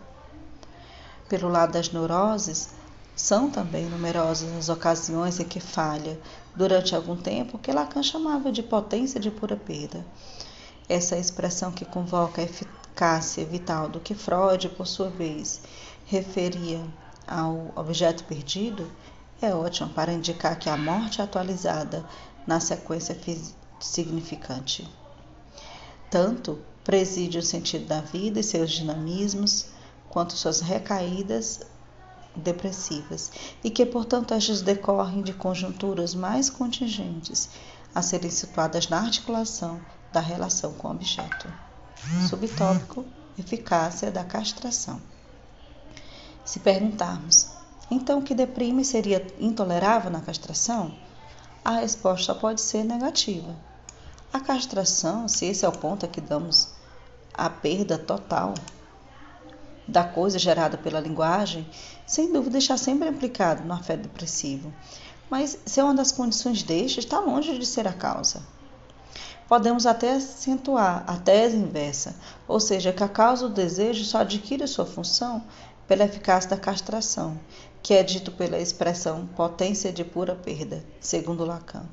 [1.28, 2.70] Pelo lado das neuroses,
[3.14, 6.18] são também numerosas as ocasiões em que falha,
[6.56, 10.04] durante algum tempo, o que Lacan chamava de potência de pura perda.
[10.88, 12.44] Essa expressão que convoca a
[12.92, 15.62] eficácia vital do que Freud, por sua vez,
[16.04, 16.84] referia
[17.26, 18.90] ao objeto perdido,
[19.40, 22.04] é ótima para indicar que a morte é atualizada
[22.46, 23.18] na sequência
[23.80, 24.86] significante.
[26.10, 29.68] Tanto preside o sentido da vida e seus dinamismos,
[30.10, 31.60] quanto suas recaídas
[32.36, 33.32] depressivas
[33.64, 37.48] e que, portanto, estas decorrem de conjunturas mais contingentes
[37.94, 39.80] a serem situadas na articulação
[40.12, 41.71] da relação com o objeto.
[42.28, 43.04] Subtópico:
[43.38, 45.00] Eficácia da castração.
[46.44, 47.48] Se perguntarmos,
[47.90, 50.94] então o que deprime seria intolerável na castração?
[51.64, 53.54] A resposta pode ser negativa.
[54.32, 56.70] A castração, se esse é o ponto a que damos
[57.32, 58.54] a perda total
[59.86, 61.68] da coisa gerada pela linguagem,
[62.06, 64.72] sem dúvida está sempre implicado no afeto depressivo.
[65.30, 68.42] Mas se é uma das condições deste, está longe de ser a causa.
[69.52, 72.16] Podemos até acentuar a tese inversa,
[72.48, 75.44] ou seja, que a causa do desejo só adquire sua função
[75.86, 77.38] pela eficácia da castração,
[77.82, 81.84] que é dito pela expressão potência de pura perda, segundo Lacan.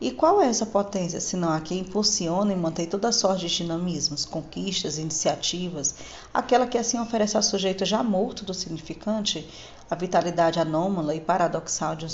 [0.00, 4.24] E qual é essa potência, senão a que impulsiona e mantém toda sorte de dinamismos,
[4.24, 5.94] conquistas, iniciativas,
[6.34, 9.48] aquela que assim oferece ao sujeito já morto do significante
[9.88, 12.08] a vitalidade anômala e paradoxal de um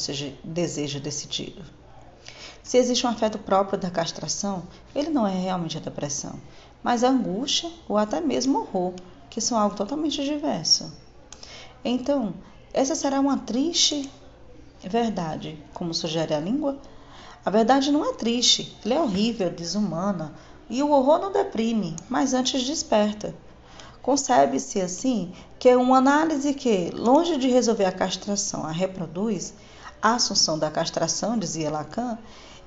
[0.44, 1.83] desejo decidido?
[2.64, 4.62] Se existe um afeto próprio da castração,
[4.94, 6.40] ele não é realmente a depressão,
[6.82, 8.94] mas a angústia ou até mesmo horror,
[9.28, 10.90] que são algo totalmente diverso.
[11.84, 12.32] Então,
[12.72, 14.10] essa será uma triste
[14.82, 16.78] verdade, como sugere a língua?
[17.44, 20.32] A verdade não é triste, ela é horrível, desumana,
[20.70, 23.34] e o horror não deprime, mas antes desperta.
[24.00, 29.52] Concebe-se assim que é uma análise que, longe de resolver a castração, a reproduz,
[30.00, 32.18] a assunção da castração, dizia Lacan,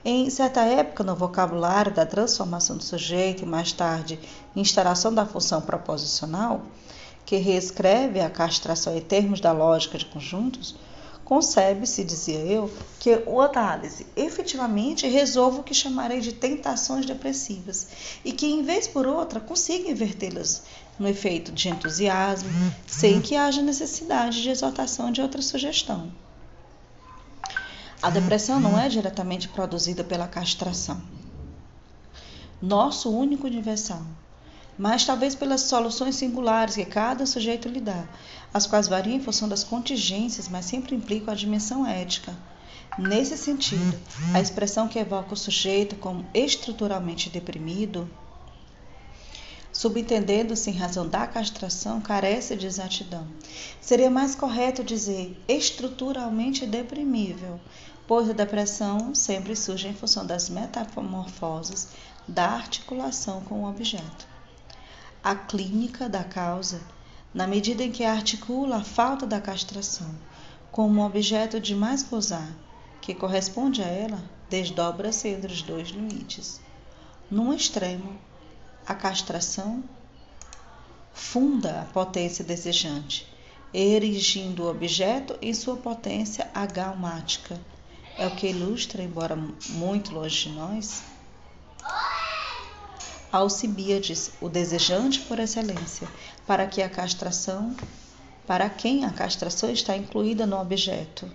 [0.03, 4.19] em certa época no vocabulário da transformação do sujeito e mais tarde
[4.55, 6.61] instalação da função proposicional,
[7.25, 10.75] que reescreve a castração em termos da lógica de conjuntos,
[11.25, 17.87] concebe-se, dizia eu, que o análise efetivamente resolva o que chamarei de tentações depressivas
[18.23, 20.63] e que, em vez por outra, consiga invertê-las
[20.97, 22.49] no efeito de entusiasmo,
[22.87, 26.09] sem que haja necessidade de exaltação de outra sugestão.
[27.99, 31.01] A depressão não é diretamente produzida pela castração.
[32.61, 34.03] Nosso único universal,
[34.77, 38.07] mas talvez pelas soluções singulares que cada sujeito lhe dá,
[38.53, 42.35] as quais variam em função das contingências, mas sempre implicam a dimensão ética.
[42.99, 43.99] Nesse sentido,
[44.33, 48.09] a expressão que evoca o sujeito como estruturalmente deprimido
[49.77, 53.27] subentendendo-se em razão da castração, carece de exatidão.
[53.79, 57.59] Seria mais correto dizer estruturalmente deprimível,
[58.07, 61.89] pois a depressão sempre surge em função das metamorfoses
[62.27, 64.27] da articulação com o objeto.
[65.23, 66.81] A clínica da causa,
[67.31, 70.09] na medida em que articula a falta da castração
[70.71, 72.49] como um objeto de mais gozar,
[72.99, 76.59] que corresponde a ela, desdobra-se entre os dois limites.
[77.29, 78.19] Num extremo,
[78.87, 79.83] a castração
[81.13, 83.27] funda a potência desejante,
[83.73, 87.59] erigindo o objeto em sua potência agalmática.
[88.17, 89.35] É o que ilustra, embora
[89.69, 91.03] muito longe de nós,
[93.29, 96.07] Alcibíades, o desejante por excelência,
[96.47, 97.75] para que a castração,
[98.47, 101.29] para quem a castração está incluída no objeto.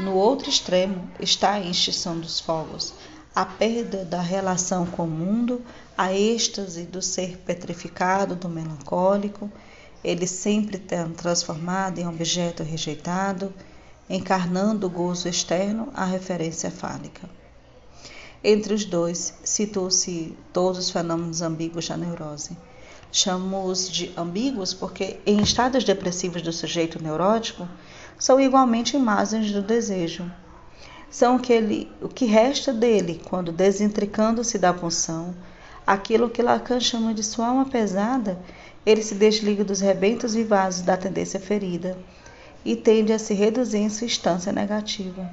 [0.00, 2.92] No outro extremo está a extinção dos fogos,
[3.34, 5.62] a perda da relação com o mundo,
[5.96, 9.50] a êxtase do ser petrificado, do melancólico,
[10.02, 13.52] ele sempre transformado em objeto rejeitado,
[14.08, 17.28] encarnando o gozo externo, a referência fálica.
[18.42, 22.56] Entre os dois, citou-se todos os fenômenos ambíguos da neurose.
[23.12, 27.68] Chamamos de ambíguos porque, em estados depressivos do sujeito neurótico,
[28.18, 30.30] são igualmente imagens do desejo,
[31.10, 35.34] são aquele, o que resta dele quando, desintricando-se da punção,
[35.84, 38.38] aquilo que Lacan chama de sua alma pesada,
[38.86, 41.98] ele se desliga dos rebentos vasos da tendência ferida
[42.64, 45.28] e tende a se reduzir em sua instância negativa.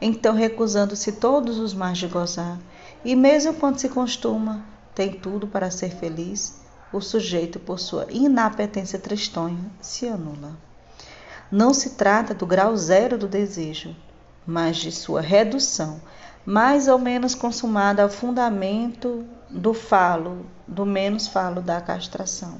[0.00, 2.58] Então, recusando-se todos os mais de gozar,
[3.04, 6.60] e mesmo quando se costuma, tem tudo para ser feliz,
[6.92, 10.56] o sujeito, por sua inapetência tristonha, se anula.
[11.50, 13.94] Não se trata do grau zero do desejo,
[14.46, 16.00] mas de sua redução,
[16.44, 22.58] mais ou menos consumada ao fundamento do falo, do menos falo da castração.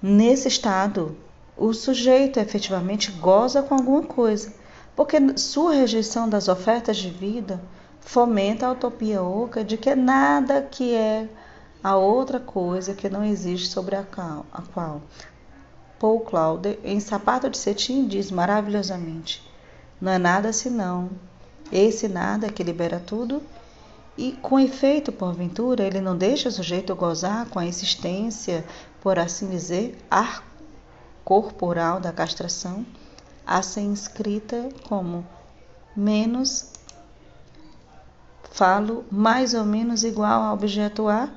[0.00, 1.16] Nesse estado,
[1.56, 4.52] o sujeito efetivamente goza com alguma coisa,
[4.96, 7.62] porque sua rejeição das ofertas de vida
[8.00, 11.28] fomenta a utopia oca de que nada que é
[11.82, 15.02] a outra coisa que não existe sobre a qual, a qual
[16.02, 19.40] Paul Claude, em Sapato de Cetim, diz maravilhosamente:
[20.00, 21.08] Não é nada senão
[21.70, 23.40] esse nada que libera tudo,
[24.18, 28.64] e com efeito, porventura, ele não deixa o sujeito gozar com a existência,
[29.00, 30.44] por assim dizer, ar
[31.24, 32.84] corporal da castração,
[33.46, 35.24] a ser inscrita como
[35.94, 36.72] menos
[38.50, 41.30] falo mais ou menos igual ao objeto A?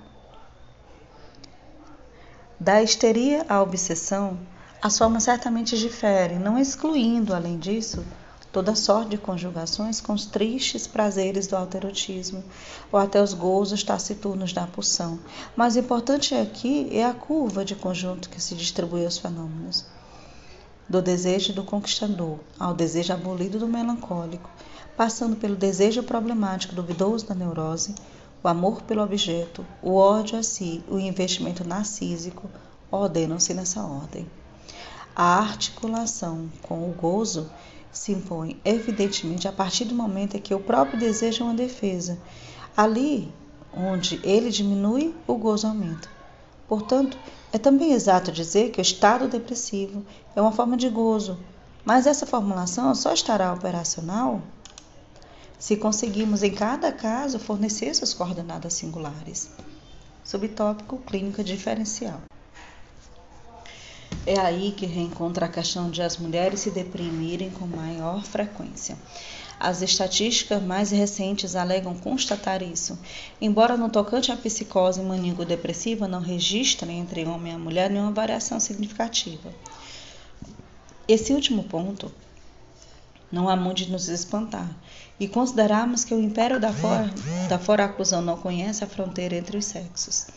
[2.59, 4.39] Da histeria à obsessão,
[4.85, 8.05] as formas certamente diferem, não excluindo, além disso,
[8.51, 12.43] toda sorte de conjugações com os tristes prazeres do alterotismo,
[12.91, 15.19] ou até os gozos taciturnos da pulsão.
[15.55, 19.87] Mas o importante aqui é a curva de conjunto que se distribui aos fenômenos.
[20.87, 24.51] Do desejo do conquistador ao desejo abolido do melancólico,
[24.95, 27.95] passando pelo desejo problemático duvidoso da neurose,
[28.43, 32.47] o amor pelo objeto, o ódio a si, o investimento narcísico,
[32.91, 34.27] ordenam-se nessa ordem.
[35.15, 37.49] A articulação com o gozo
[37.91, 42.19] se impõe, evidentemente, a partir do momento em que o próprio desejo é uma defesa.
[42.75, 43.31] Ali
[43.73, 46.09] onde ele diminui, o gozo aumenta.
[46.67, 47.17] Portanto,
[47.53, 50.05] é também exato dizer que o estado depressivo
[50.35, 51.39] é uma forma de gozo,
[51.85, 54.41] mas essa formulação só estará operacional
[55.57, 59.49] se conseguirmos, em cada caso, fornecer suas coordenadas singulares.
[60.23, 62.21] Subtópico Clínica Diferencial.
[64.25, 68.97] É aí que reencontra a questão de as mulheres se deprimirem com maior frequência.
[69.59, 72.97] As estatísticas mais recentes alegam constatar isso,
[73.39, 79.53] embora no tocante à psicose maníaco-depressiva não registrem entre homem e mulher nenhuma variação significativa.
[81.07, 82.11] Esse último ponto
[83.31, 84.69] não há muito de nos espantar,
[85.19, 87.09] e considerarmos que o império da, for,
[87.47, 90.27] da foraclusão não conhece a fronteira entre os sexos.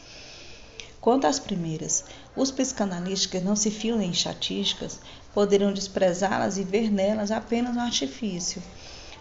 [1.01, 5.01] Quanto às primeiras, os psicanalistas não se fiam em estatísticas
[5.33, 8.61] poderiam desprezá-las e ver nelas apenas um artifício.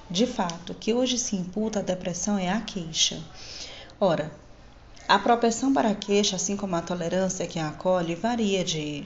[0.09, 3.21] De fato, o que hoje se imputa à depressão é a queixa.
[3.99, 4.31] Ora,
[5.07, 9.05] a propensão para a queixa, assim como a tolerância que a acolhe, varia de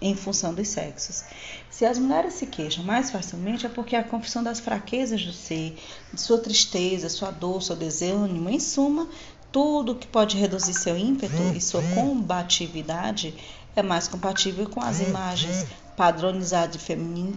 [0.00, 1.24] em função dos sexos.
[1.70, 5.76] Se as mulheres se queixam mais facilmente é porque a confissão das fraquezas do ser,
[6.12, 9.08] de sua tristeza, sua dor, seu desânimo, em suma,
[9.52, 13.34] tudo que pode reduzir seu ímpeto e sua combatividade
[13.76, 17.36] é mais compatível com as imagens padronizadas de femin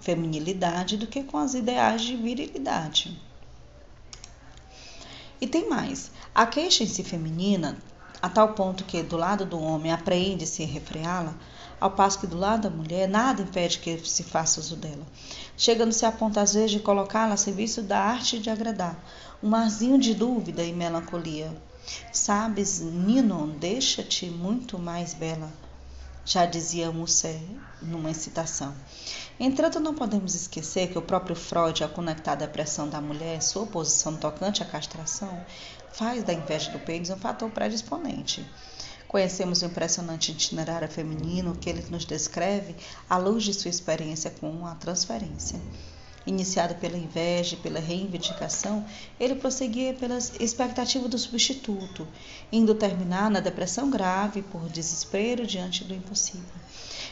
[0.00, 3.20] feminilidade do que com as ideais de virilidade.
[5.40, 7.76] E tem mais: a queixa em si feminina,
[8.20, 11.34] a tal ponto que do lado do homem apreende-se refreá-la,
[11.80, 15.06] ao passo que do lado da mulher nada impede que se faça uso dela,
[15.56, 19.02] chegando-se a ponto às vezes de colocá-la a serviço da arte de agradar,
[19.42, 21.50] um marzinho de dúvida e melancolia.
[22.12, 25.50] Sabes, Ninon, deixa-te muito mais bela,
[26.24, 27.40] já dizia Musset
[27.80, 28.74] numa citação.
[29.38, 33.66] Entretanto, não podemos esquecer que o próprio Freud, ao conectar a depressão da mulher, sua
[33.66, 35.44] posição tocante à castração,
[35.90, 38.46] faz da inveja do pênis um fator predisponente.
[39.08, 42.76] Conhecemos o impressionante itinerário feminino que ele nos descreve
[43.08, 45.58] à luz de sua experiência com a transferência.
[46.30, 48.84] Iniciado pela inveja e pela reivindicação,
[49.18, 52.06] ele prosseguia pela expectativa do substituto,
[52.52, 56.54] indo terminar na depressão grave por desespero diante do impossível.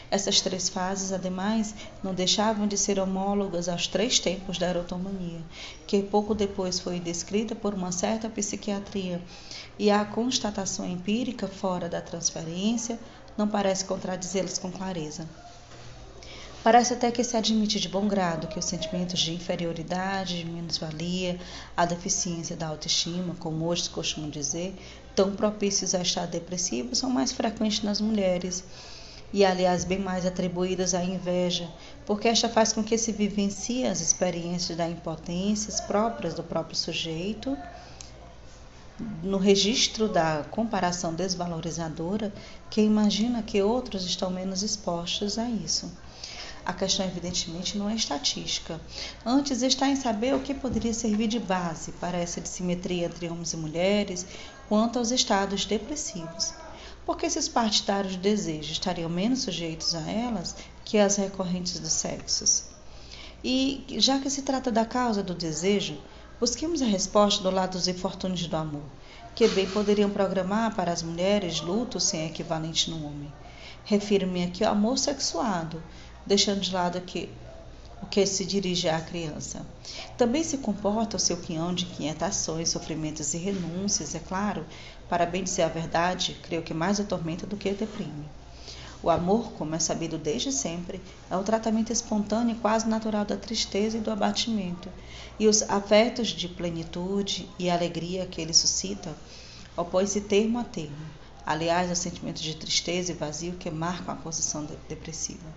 [0.09, 5.41] Essas três fases, ademais, não deixavam de ser homólogas aos três tempos da erotomania,
[5.85, 9.21] que pouco depois foi descrita por uma certa psiquiatria,
[9.77, 12.97] e a constatação empírica fora da transferência
[13.37, 15.27] não parece contradizê-las com clareza.
[16.61, 21.39] Parece até que se admite de bom grado que os sentimentos de inferioridade, de menos-valia,
[21.75, 24.75] a deficiência da autoestima, como hoje se costuma dizer,
[25.15, 28.65] tão propícios a estado depressivo, são mais frequentes nas mulheres
[29.31, 31.69] e, aliás, bem mais atribuídas à inveja,
[32.05, 37.57] porque esta faz com que se vivencie as experiências da impotência próprias do próprio sujeito,
[39.23, 42.33] no registro da comparação desvalorizadora,
[42.69, 45.89] que imagina que outros estão menos expostos a isso.
[46.69, 48.79] A questão, evidentemente, não é estatística.
[49.25, 53.53] Antes está em saber o que poderia servir de base para essa dissimetria entre homens
[53.53, 54.23] e mulheres
[54.67, 56.53] quanto aos estados depressivos
[57.07, 60.55] porque esses partidários de desejo estariam menos sujeitos a elas
[60.85, 62.65] que as recorrentes dos sexos.
[63.43, 65.97] E já que se trata da causa do desejo,
[66.39, 68.85] busquemos a resposta do lado dos infortúnios do amor,
[69.33, 73.33] que bem poderiam programar para as mulheres luto sem equivalente no homem.
[73.85, 75.81] Refiro-me aqui ao amor sexuado,
[76.29, 77.27] deixando de lado que
[78.03, 79.65] o que se dirige à criança.
[80.15, 84.63] Também se comporta o seu quinhão de inquietações, sofrimentos e renúncias, é claro,
[85.09, 88.29] para bem dizer a verdade, creio que mais atormenta do que deprime.
[89.01, 91.01] O amor, como é sabido desde sempre,
[91.31, 94.87] é o tratamento espontâneo e quase natural da tristeza e do abatimento,
[95.39, 99.15] e os afetos de plenitude e alegria que ele suscita
[99.75, 101.07] opõe-se termo a termo,
[101.45, 105.49] aliás, ao sentimento de tristeza e vazio que marcam a posição depressiva.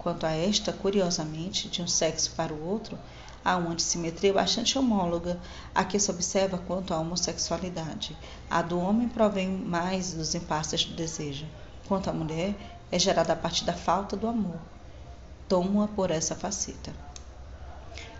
[0.00, 2.98] Quanto a esta, curiosamente, de um sexo para o outro,
[3.44, 5.38] há uma dissimetria bastante homóloga
[5.74, 8.16] a que se observa quanto à homossexualidade.
[8.48, 11.44] A do homem provém mais dos impasses do desejo,
[11.86, 12.54] quanto à mulher
[12.90, 14.58] é gerada a partir da falta do amor.
[15.46, 16.94] Tomo-a por essa faceta.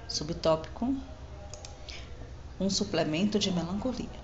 [0.06, 0.94] Subtópico:
[2.60, 4.20] Um suplemento de melancolia.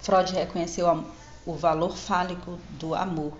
[0.00, 1.06] Freud reconheceu
[1.46, 3.34] o valor fálico do amor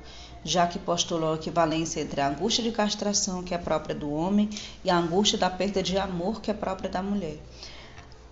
[0.44, 4.50] já que postulou a equivalência entre a angústia de castração, que é própria do homem,
[4.84, 7.38] e a angústia da perda de amor, que é própria da mulher.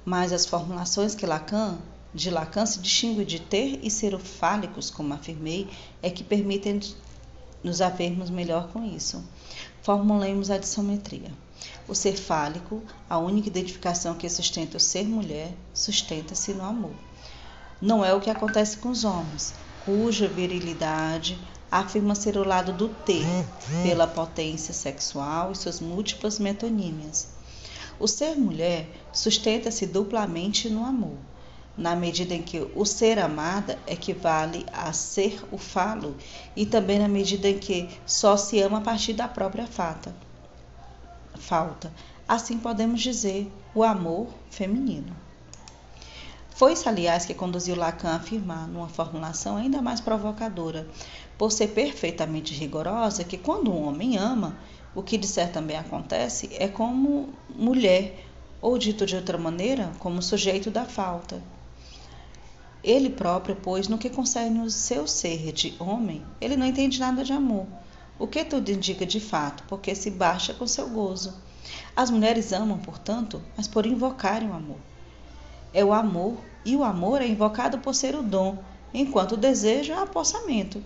[0.04, 1.78] Mas as formulações que Lacan,
[2.14, 5.68] de Lacan se distinguem de ter e ser fálicos, como afirmei,
[6.02, 6.80] é que permitem
[7.64, 9.24] nos havermos melhor com isso.
[9.82, 11.30] Formulemos a dissometria.
[11.88, 16.94] O ser fálico, a única identificação que sustenta o ser mulher, sustenta-se no amor.
[17.80, 19.54] Não é o que acontece com os homens,
[19.84, 21.38] cuja virilidade,
[21.72, 23.24] afirma ser o lado do ter,
[23.82, 27.28] pela potência sexual e suas múltiplas metonímias.
[27.98, 31.16] O ser mulher sustenta-se duplamente no amor,
[31.76, 36.14] na medida em que o ser amada equivale a ser o falo
[36.54, 40.14] e também na medida em que só se ama a partir da própria fata,
[41.36, 41.90] falta.
[42.28, 45.16] Assim podemos dizer o amor feminino.
[46.54, 50.86] Foi isso, aliás, que conduziu Lacan a afirmar, numa formulação ainda mais provocadora,
[51.42, 54.56] por ser perfeitamente rigorosa, que quando um homem ama,
[54.94, 58.24] o que disser também acontece, é como mulher,
[58.60, 61.42] ou dito de outra maneira, como sujeito da falta.
[62.80, 67.24] Ele próprio, pois, no que concerne o seu ser de homem, ele não entende nada
[67.24, 67.66] de amor.
[68.20, 71.34] O que tudo indica de fato, porque se baixa com seu gozo.
[71.96, 74.78] As mulheres amam, portanto, mas por invocarem o amor.
[75.74, 78.58] É o amor, e o amor é invocado por ser o dom,
[78.94, 80.80] enquanto o desejo é apossamento.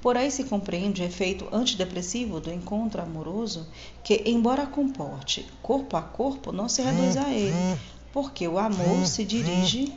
[0.00, 3.66] Por aí se compreende o efeito antidepressivo do encontro amoroso,
[4.02, 7.78] que, embora comporte corpo a corpo, não se reduz a ele,
[8.12, 9.92] porque o amor se dirige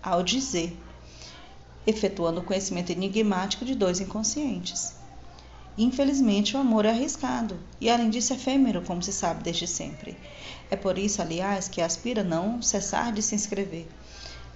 [0.00, 0.76] ao dizer,
[1.86, 4.94] efetuando o conhecimento enigmático de dois inconscientes.
[5.76, 10.16] Infelizmente, o amor é arriscado e, além disso, efêmero, como se sabe desde sempre.
[10.70, 13.88] É por isso, aliás, que aspira não cessar de se inscrever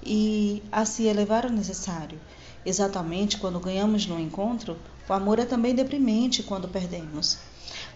[0.05, 2.21] e a se elevar o necessário.
[2.65, 4.77] Exatamente quando ganhamos no encontro,
[5.09, 7.39] o amor é também deprimente quando perdemos.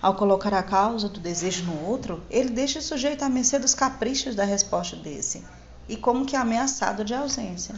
[0.00, 3.74] Ao colocar a causa do desejo no outro, ele deixa o sujeito à mercê dos
[3.74, 5.44] caprichos da resposta desse
[5.88, 7.74] e como que ameaçado de ausência.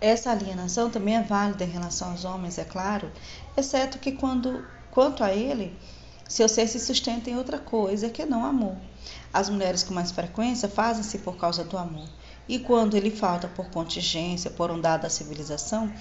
[0.00, 3.10] Essa alienação também é válida em relação aos homens, é claro,
[3.56, 5.76] exceto que quando, quanto a ele,
[6.28, 8.76] seu ser se sustenta em outra coisa que não amor.
[9.32, 12.08] As mulheres com mais frequência fazem-se por causa do amor.
[12.48, 15.92] E quando ele falta por contingência, por um dado da civilização,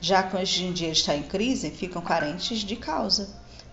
[0.00, 3.28] já que hoje em dia está em crise, ficam carentes de causa.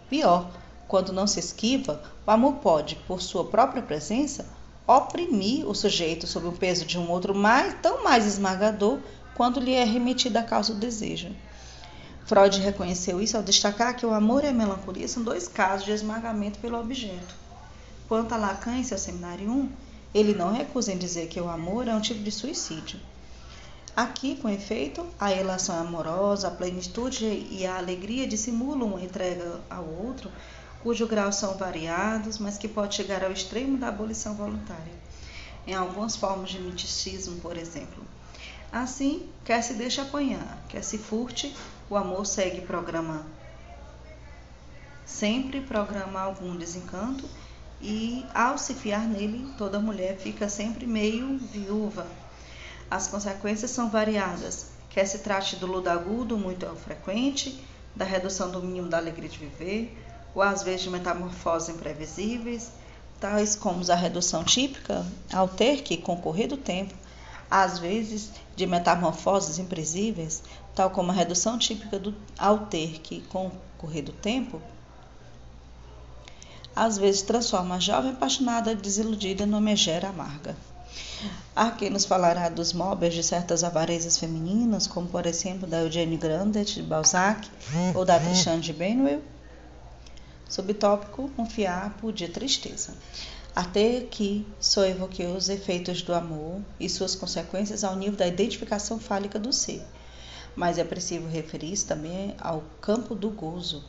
[0.10, 0.52] Pior,
[0.88, 4.46] quando não se esquiva, o amor pode, por sua própria presença,
[4.88, 9.00] oprimir o sujeito sob o peso de um outro mais, tão mais esmagador
[9.36, 11.30] quando lhe é remetida a causa do desejo.
[12.26, 15.92] Freud reconheceu isso ao destacar que o amor e a melancolia são dois casos de
[15.92, 17.34] esmagamento pelo objeto.
[18.08, 19.70] Quanto a Lacan em seu seminário 1,
[20.14, 23.00] ele não recusa em dizer que o amor é um tipo de suicídio.
[23.96, 29.86] Aqui, com efeito, a relação amorosa, a plenitude e a alegria dissimulam uma entrega ao
[29.86, 30.32] outro
[30.82, 34.94] cujo grau são variados, mas que pode chegar ao extremo da abolição voluntária,
[35.68, 38.04] em algumas formas de misticismo, por exemplo.
[38.72, 41.54] Assim, quer se deixe apanhar, quer se furte,
[41.90, 43.26] o amor segue programa
[45.06, 47.28] sempre programa algum desencanto
[47.82, 52.06] e ao se fiar nele, toda mulher fica sempre meio viúva.
[52.92, 57.64] As consequências são variadas, quer se trate do ludo agudo muito frequente,
[57.96, 59.98] da redução do mínimo da alegria de viver,
[60.34, 62.72] ou às vezes de metamorfoses imprevisíveis,
[63.20, 66.94] tais como a redução típica, ao ter que concorrer do tempo,
[67.50, 70.44] às vezes de metamorfoses imprevisíveis,
[70.76, 74.62] tal como a redução típica do, ao ter que concorrer do tempo,
[76.80, 80.56] às vezes transforma a jovem apaixonada desiludida numa megera amarga.
[81.54, 86.18] Há quem nos falará dos móveis de certas avarezas femininas, como por exemplo da Eugênie
[86.18, 87.50] Grandet de Balzac
[87.94, 89.22] ou da Tristan de Benwell,
[90.50, 92.94] Subtópico: um fiapo de tristeza.
[93.54, 98.98] Até aqui só evoquei os efeitos do amor e suas consequências ao nível da identificação
[98.98, 99.86] fálica do ser.
[100.56, 103.84] Mas é preciso referir-se também ao campo do gozo.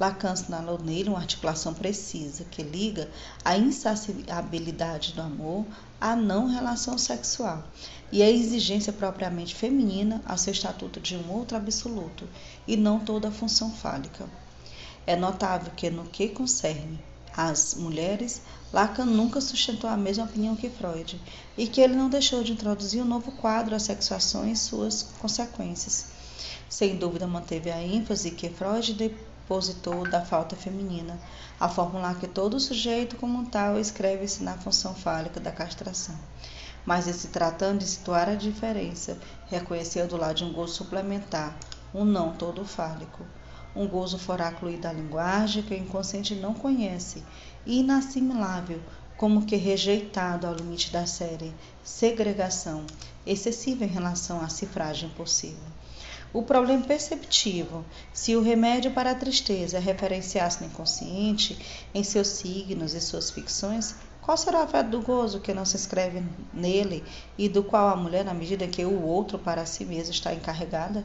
[0.00, 3.10] Lacan assinalou nele uma articulação precisa que liga
[3.44, 5.66] a insaciabilidade do amor
[6.00, 7.64] à não relação sexual
[8.12, 12.28] e a exigência propriamente feminina ao seu estatuto de um outro absoluto
[12.66, 14.28] e não toda a função fálica.
[15.04, 17.00] É notável que, no que concerne
[17.36, 18.42] às mulheres,
[18.72, 21.20] Lacan nunca sustentou a mesma opinião que Freud
[21.56, 26.06] e que ele não deixou de introduzir um novo quadro à sexuação e suas consequências.
[26.68, 28.92] Sem dúvida, manteve a ênfase que Freud
[29.48, 31.18] depositou da falta feminina,
[31.58, 36.14] a formular que todo sujeito como tal escreve-se na função fálica da castração.
[36.84, 41.56] Mas, se tratando de situar a diferença, reconheceu do lado de um gosto suplementar,
[41.94, 43.24] um não todo fálico
[43.76, 47.22] um gozo foráculo da linguagem que o inconsciente não conhece,
[47.64, 48.80] inassimilável,
[49.16, 52.84] como que rejeitado ao limite da série, segregação,
[53.24, 55.77] excessiva em relação à cifragem possível.
[56.32, 61.58] O problema perceptivo, se o remédio para a tristeza referenciar-se no inconsciente,
[61.94, 65.76] em seus signos e suas ficções, qual será o afeto do gozo que não se
[65.76, 66.22] escreve
[66.52, 67.02] nele
[67.38, 71.02] e do qual a mulher, na medida que o outro para si mesmo está encarregada?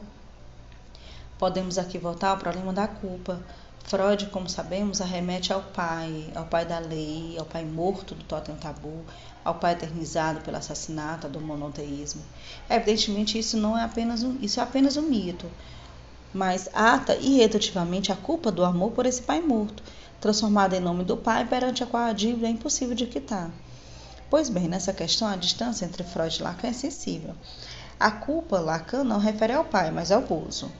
[1.38, 3.42] Podemos aqui voltar ao problema da culpa.
[3.84, 8.54] Freud, como sabemos, arremete ao pai, ao pai da lei, ao pai morto do totem
[8.56, 9.04] tabu,
[9.44, 12.22] ao pai eternizado pelo assassinato do monoteísmo.
[12.68, 15.46] Evidentemente, isso não é apenas um, isso é apenas um mito,
[16.32, 19.82] mas ata irredutivamente a culpa do amor por esse pai morto,
[20.20, 23.50] transformado em nome do pai perante a qual a dívida é impossível de quitar.
[24.30, 27.34] Pois bem, nessa questão a distância entre Freud e Lacan é sensível.
[28.00, 30.72] A culpa Lacan não refere ao pai, mas ao gozo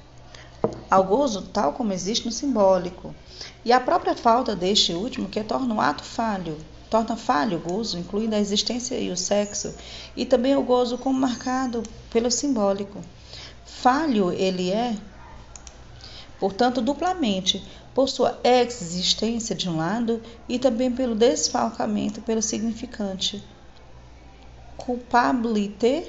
[0.90, 3.14] ao gozo tal como existe no simbólico,
[3.64, 6.56] e a própria falta deste último que torna o ato falho,
[6.94, 9.74] torna falho o gozo, incluindo a existência e o sexo,
[10.14, 13.00] e também o gozo como marcado pelo simbólico.
[13.66, 14.96] Falho ele é,
[16.38, 17.60] portanto, duplamente,
[17.92, 23.42] por sua existência de um lado e também pelo desfalcamento pelo significante.
[24.76, 26.06] Culpabilité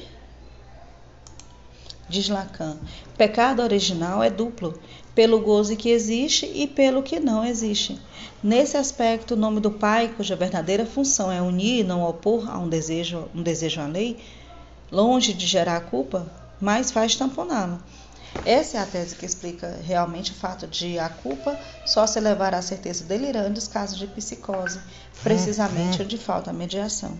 [2.08, 2.78] diz Lacan.
[3.18, 4.80] Pecado original é duplo,
[5.16, 8.00] pelo gozo que existe e pelo que não existe.
[8.44, 12.60] Nesse aspecto, o nome do Pai, cuja verdadeira função é unir e não opor a
[12.60, 14.22] um desejo, um desejo à lei,
[14.92, 17.80] longe de gerar culpa, mais faz tamponá-la.
[18.46, 22.54] Essa é a tese que explica realmente o fato de a culpa só se levar
[22.54, 24.80] à certeza delirante nos casos de psicose,
[25.24, 27.18] precisamente onde falta a mediação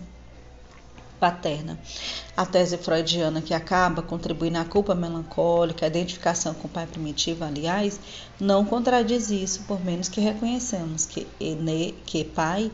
[1.18, 1.78] paterna.
[2.36, 7.44] A tese freudiana que acaba contribuindo à culpa melancólica, a identificação com o pai primitivo,
[7.44, 7.98] aliás,
[8.40, 11.26] não contradiz isso, por menos que reconheçamos que,
[12.04, 12.70] que pai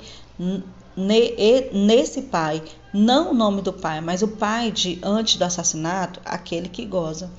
[1.72, 2.62] nesse pai,
[2.93, 7.30] não o nome do pai, mas o pai de antes do assassinato, aquele que goza.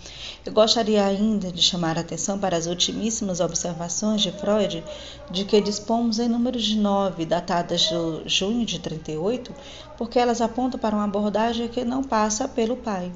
[0.44, 4.84] Eu gostaria ainda de chamar a atenção para as ultimíssimas observações de Freud,
[5.30, 7.96] de que dispomos em número de nove, datadas de
[8.26, 9.54] junho de 38,
[9.98, 13.12] porque elas apontam para uma abordagem que não passa pelo pai.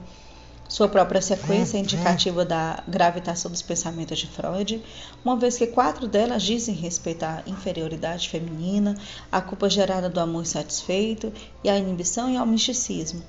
[0.69, 4.83] Sua própria sequência é indicativa da gravitação dos pensamentos de Freud,
[5.23, 8.97] uma vez que quatro delas dizem respeito à inferioridade feminina,
[9.31, 11.31] à culpa gerada do amor insatisfeito
[11.63, 13.23] e à inibição e ao misticismo.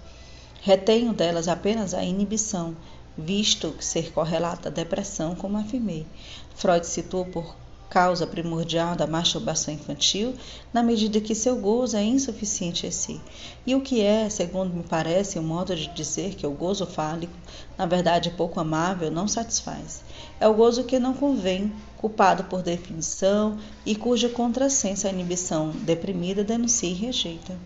[0.62, 2.76] Retenho delas apenas a inibição,
[3.16, 6.06] visto ser correlata à depressão, como afirmei.
[6.56, 7.54] Freud citou por
[7.88, 10.34] causa primordial da masturbação infantil,
[10.72, 13.20] na medida que seu gozo é insuficiente em si.
[13.66, 17.32] E o que é, segundo me parece, um modo de dizer que o gozo fálico,
[17.76, 20.02] na verdade pouco amável, não satisfaz.
[20.38, 26.44] É o gozo que não convém, culpado por definição e cuja contrassenso a inibição deprimida
[26.44, 27.56] denuncia e rejeita.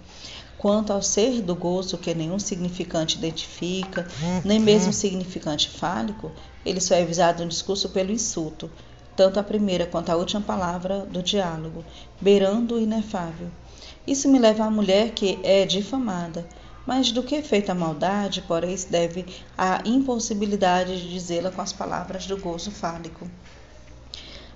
[0.56, 4.06] Quanto ao ser do gozo que nenhum significante identifica,
[4.44, 6.30] nem mesmo significante fálico,
[6.64, 8.70] ele só é visado no discurso pelo insulto,
[9.16, 11.84] tanto a primeira quanto a última palavra do diálogo,
[12.20, 13.48] beirando o inefável.
[14.06, 16.46] Isso me leva à mulher que é difamada,
[16.86, 19.24] mas do que é feita a maldade, porém, se deve
[19.56, 23.30] à impossibilidade de dizê-la com as palavras do gozo fálico.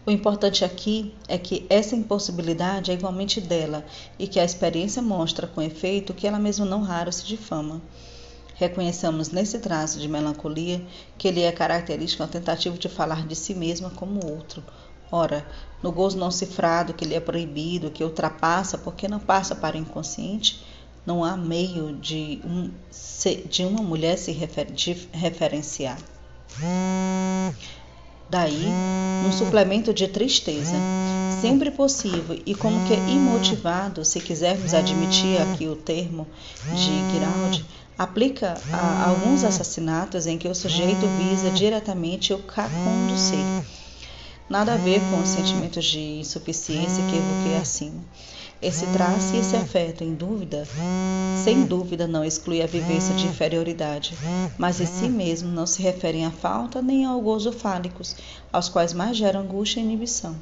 [0.05, 3.85] O importante aqui é que essa impossibilidade é igualmente dela
[4.19, 7.83] e que a experiência mostra com efeito que ela mesma não raro se difama.
[8.59, 10.83] Reconheçamos nesse traço de melancolia
[11.19, 14.63] que ele é característico a tentativa de falar de si mesma como outro.
[15.13, 15.47] Ora,
[15.83, 19.81] no gozo não cifrado que lhe é proibido, que ultrapassa porque não passa para o
[19.81, 20.65] inconsciente,
[21.05, 22.71] não há meio de, um,
[23.49, 25.99] de uma mulher se refer, de referenciar.
[28.29, 28.75] Daí,
[29.23, 30.83] um suplemento de tristeza,
[31.29, 36.27] sempre possível e como que imotivado, se quisermos admitir aqui o termo
[36.73, 37.65] de Giraldi,
[37.99, 43.47] aplica a alguns assassinatos em que o sujeito visa diretamente o cacum do ser.
[44.49, 48.05] Nada a ver com os sentimentos de insuficiência que evoquei acima.
[48.61, 50.69] Esse traço e esse afeto, em dúvida,
[51.35, 54.17] sem dúvida não exclui a vivência de inferioridade,
[54.57, 58.15] mas em si mesmo não se referem à falta nem ao gozo fálicos,
[58.53, 60.37] aos quais mais geram angústia e inibição.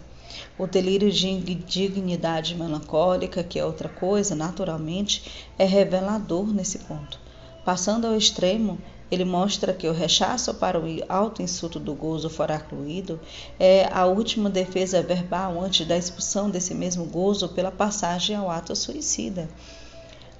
[0.58, 7.23] O delírio de dignidade melancólica, que é outra coisa, naturalmente, é revelador nesse ponto.
[7.64, 8.78] Passando ao extremo,
[9.10, 13.18] ele mostra que o rechaço para o alto insulto do gozo foracluído
[13.58, 18.76] é a última defesa verbal antes da expulsão desse mesmo gozo pela passagem ao ato
[18.76, 19.48] suicida.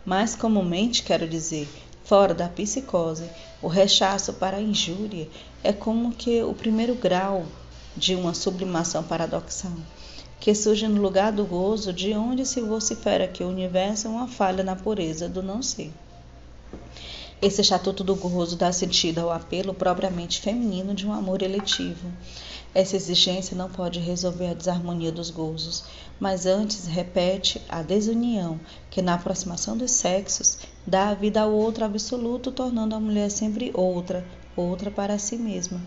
[0.05, 1.67] Mais comumente, quero dizer,
[2.05, 3.25] fora da psicose,
[3.63, 5.27] o rechaço para a injúria
[5.63, 7.47] é como que o primeiro grau
[7.97, 9.73] de uma sublimação paradoxal,
[10.39, 14.29] que surge no lugar do gozo de onde se vocifera que o universo é uma
[14.29, 15.91] falha na pureza do não ser.
[17.43, 22.11] Esse estatuto do gozo dá sentido ao apelo propriamente feminino de um amor eletivo.
[22.75, 25.85] Essa exigência não pode resolver a desarmonia dos gozos,
[26.19, 28.59] mas antes repete a desunião
[28.91, 33.71] que, na aproximação dos sexos, dá a vida ao outro absoluto, tornando a mulher sempre
[33.75, 34.27] outra,
[34.57, 35.81] outra para si mesma.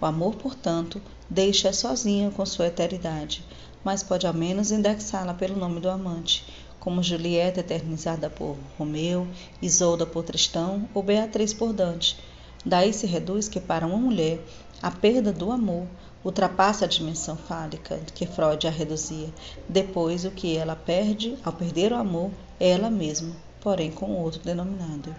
[0.00, 3.44] O amor, portanto, deixa sozinha com sua eternidade,
[3.82, 6.44] mas pode ao menos indexá-la pelo nome do amante,
[6.86, 9.26] como Julieta eternizada por Romeu,
[9.60, 12.16] Isolda por Tristão ou Beatriz por Dante.
[12.64, 14.38] Daí se reduz que para uma mulher
[14.80, 15.88] a perda do amor
[16.24, 19.34] ultrapassa a dimensão fálica que Freud a reduzia.
[19.68, 22.30] Depois, o que ela perde ao perder o amor
[22.60, 25.12] é ela mesma, porém com outro denominado.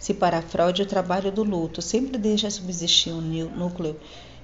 [0.00, 3.96] Se para Freud o trabalho do luto sempre deixa subsistir um núcleo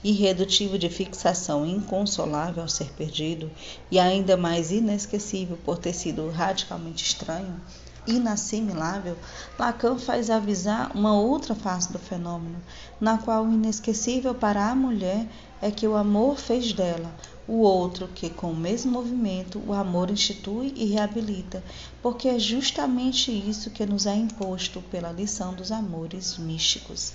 [0.04, 3.50] irredutível de fixação inconsolável ao ser perdido
[3.90, 7.60] e ainda mais inesquecível por ter sido radicalmente estranho,
[8.06, 9.16] inassimilável,
[9.58, 12.60] Lacan faz avisar uma outra face do fenômeno,
[13.00, 15.26] na qual o inesquecível para a mulher
[15.60, 17.14] é que o amor fez dela,
[17.46, 21.62] o outro que, com o mesmo movimento, o amor institui e reabilita,
[22.02, 27.12] porque é justamente isso que nos é imposto pela lição dos amores místicos.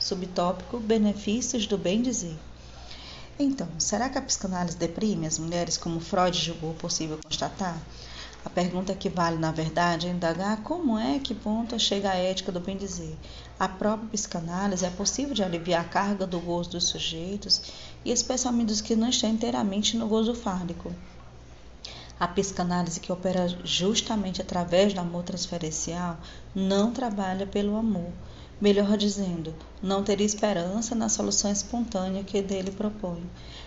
[0.00, 2.38] Subtópico: Benefícios do bem dizer.
[3.38, 7.78] Então, será que a psicanálise deprime as mulheres como Freud julgou possível constatar?
[8.42, 12.50] A pergunta que vale, na verdade, é indagar como é que ponto chega a ética
[12.50, 13.14] do bem dizer.
[13.58, 17.60] A própria psicanálise é possível de aliviar a carga do gozo dos sujeitos
[18.02, 20.94] e especialmente dos que não estão inteiramente no gozo fálico.
[22.18, 26.18] A psicanálise que opera justamente através do amor transferencial
[26.54, 28.10] não trabalha pelo amor,
[28.60, 33.22] melhor dizendo, não teria esperança na solução espontânea que dele propõe.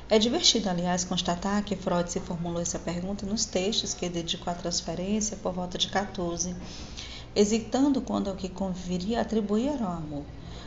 [0.08, 4.56] É divertido, aliás, constatar que Freud se formulou essa pergunta nos textos que dedicou à
[4.56, 6.56] transferência por volta de 14,
[7.36, 10.24] hesitando quando ao que conviria atribuir ao amor.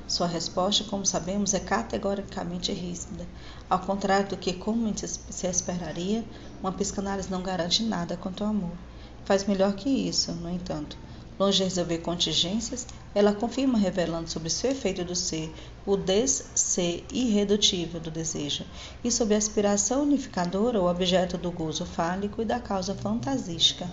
[0.09, 3.27] Sua resposta, como sabemos, é categoricamente ríspida.
[3.69, 6.25] Ao contrário do que comumente se esperaria,
[6.61, 8.77] uma psicanálise não garante nada quanto ao amor.
[9.25, 10.97] Faz melhor que isso, no entanto.
[11.39, 18.01] Longe de resolver contingências, ela confirma revelando sobre seu efeito do ser o des-ser irredutível
[18.01, 18.65] do desejo
[19.05, 23.87] e sobre a aspiração unificadora o objeto do gozo fálico e da causa fantasística.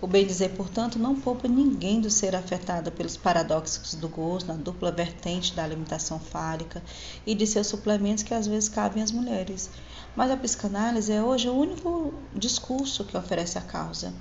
[0.00, 4.54] O bem dizer, portanto, não poupa ninguém do ser afetado pelos paradoxos do gozo na
[4.54, 6.82] dupla vertente da alimentação fálica
[7.24, 9.70] e de seus suplementos que às vezes cabem às mulheres.
[10.14, 14.12] Mas a psicanálise é hoje o único discurso que oferece a causa.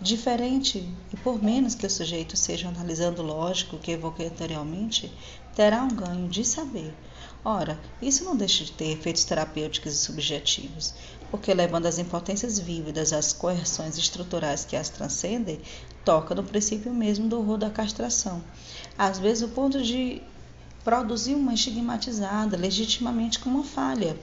[0.00, 5.12] Diferente e por menos que o sujeito seja analisando lógico que evoquei anteriormente,
[5.54, 6.94] terá um ganho de saber.
[7.44, 10.94] Ora, isso não deixa de ter efeitos terapêuticos e subjetivos,
[11.32, 15.62] porque levando as impotências vívidas às coerções estruturais que as transcendem,
[16.04, 18.44] toca no princípio mesmo do horror da castração.
[18.98, 20.20] Às vezes o ponto de
[20.84, 24.14] produzir uma estigmatizada legitimamente como uma falha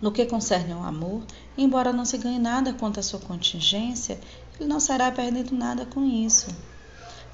[0.00, 1.24] no que concerne ao amor,
[1.58, 4.18] embora não se ganhe nada quanto à sua contingência,
[4.58, 6.48] ele não será perdendo nada com isso.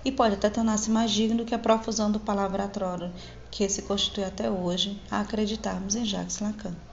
[0.04, 3.12] E pode até tornar-se mais digno que a profusão do palavratório
[3.52, 6.87] que se constitui até hoje a acreditarmos em Jacques Lacan.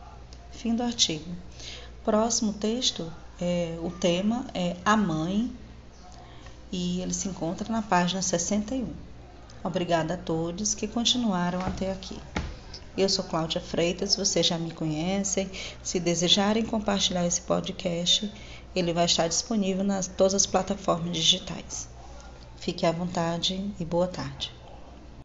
[0.65, 1.29] Fim do artigo.
[2.03, 5.55] Próximo texto, é, o tema é A Mãe,
[6.71, 8.87] e ele se encontra na página 61.
[9.63, 12.17] Obrigada a todos que continuaram até aqui.
[12.97, 15.51] Eu sou Cláudia Freitas, vocês já me conhecem.
[15.83, 18.33] Se desejarem compartilhar esse podcast,
[18.75, 21.87] ele vai estar disponível nas todas as plataformas digitais.
[22.57, 24.51] Fique à vontade e boa tarde.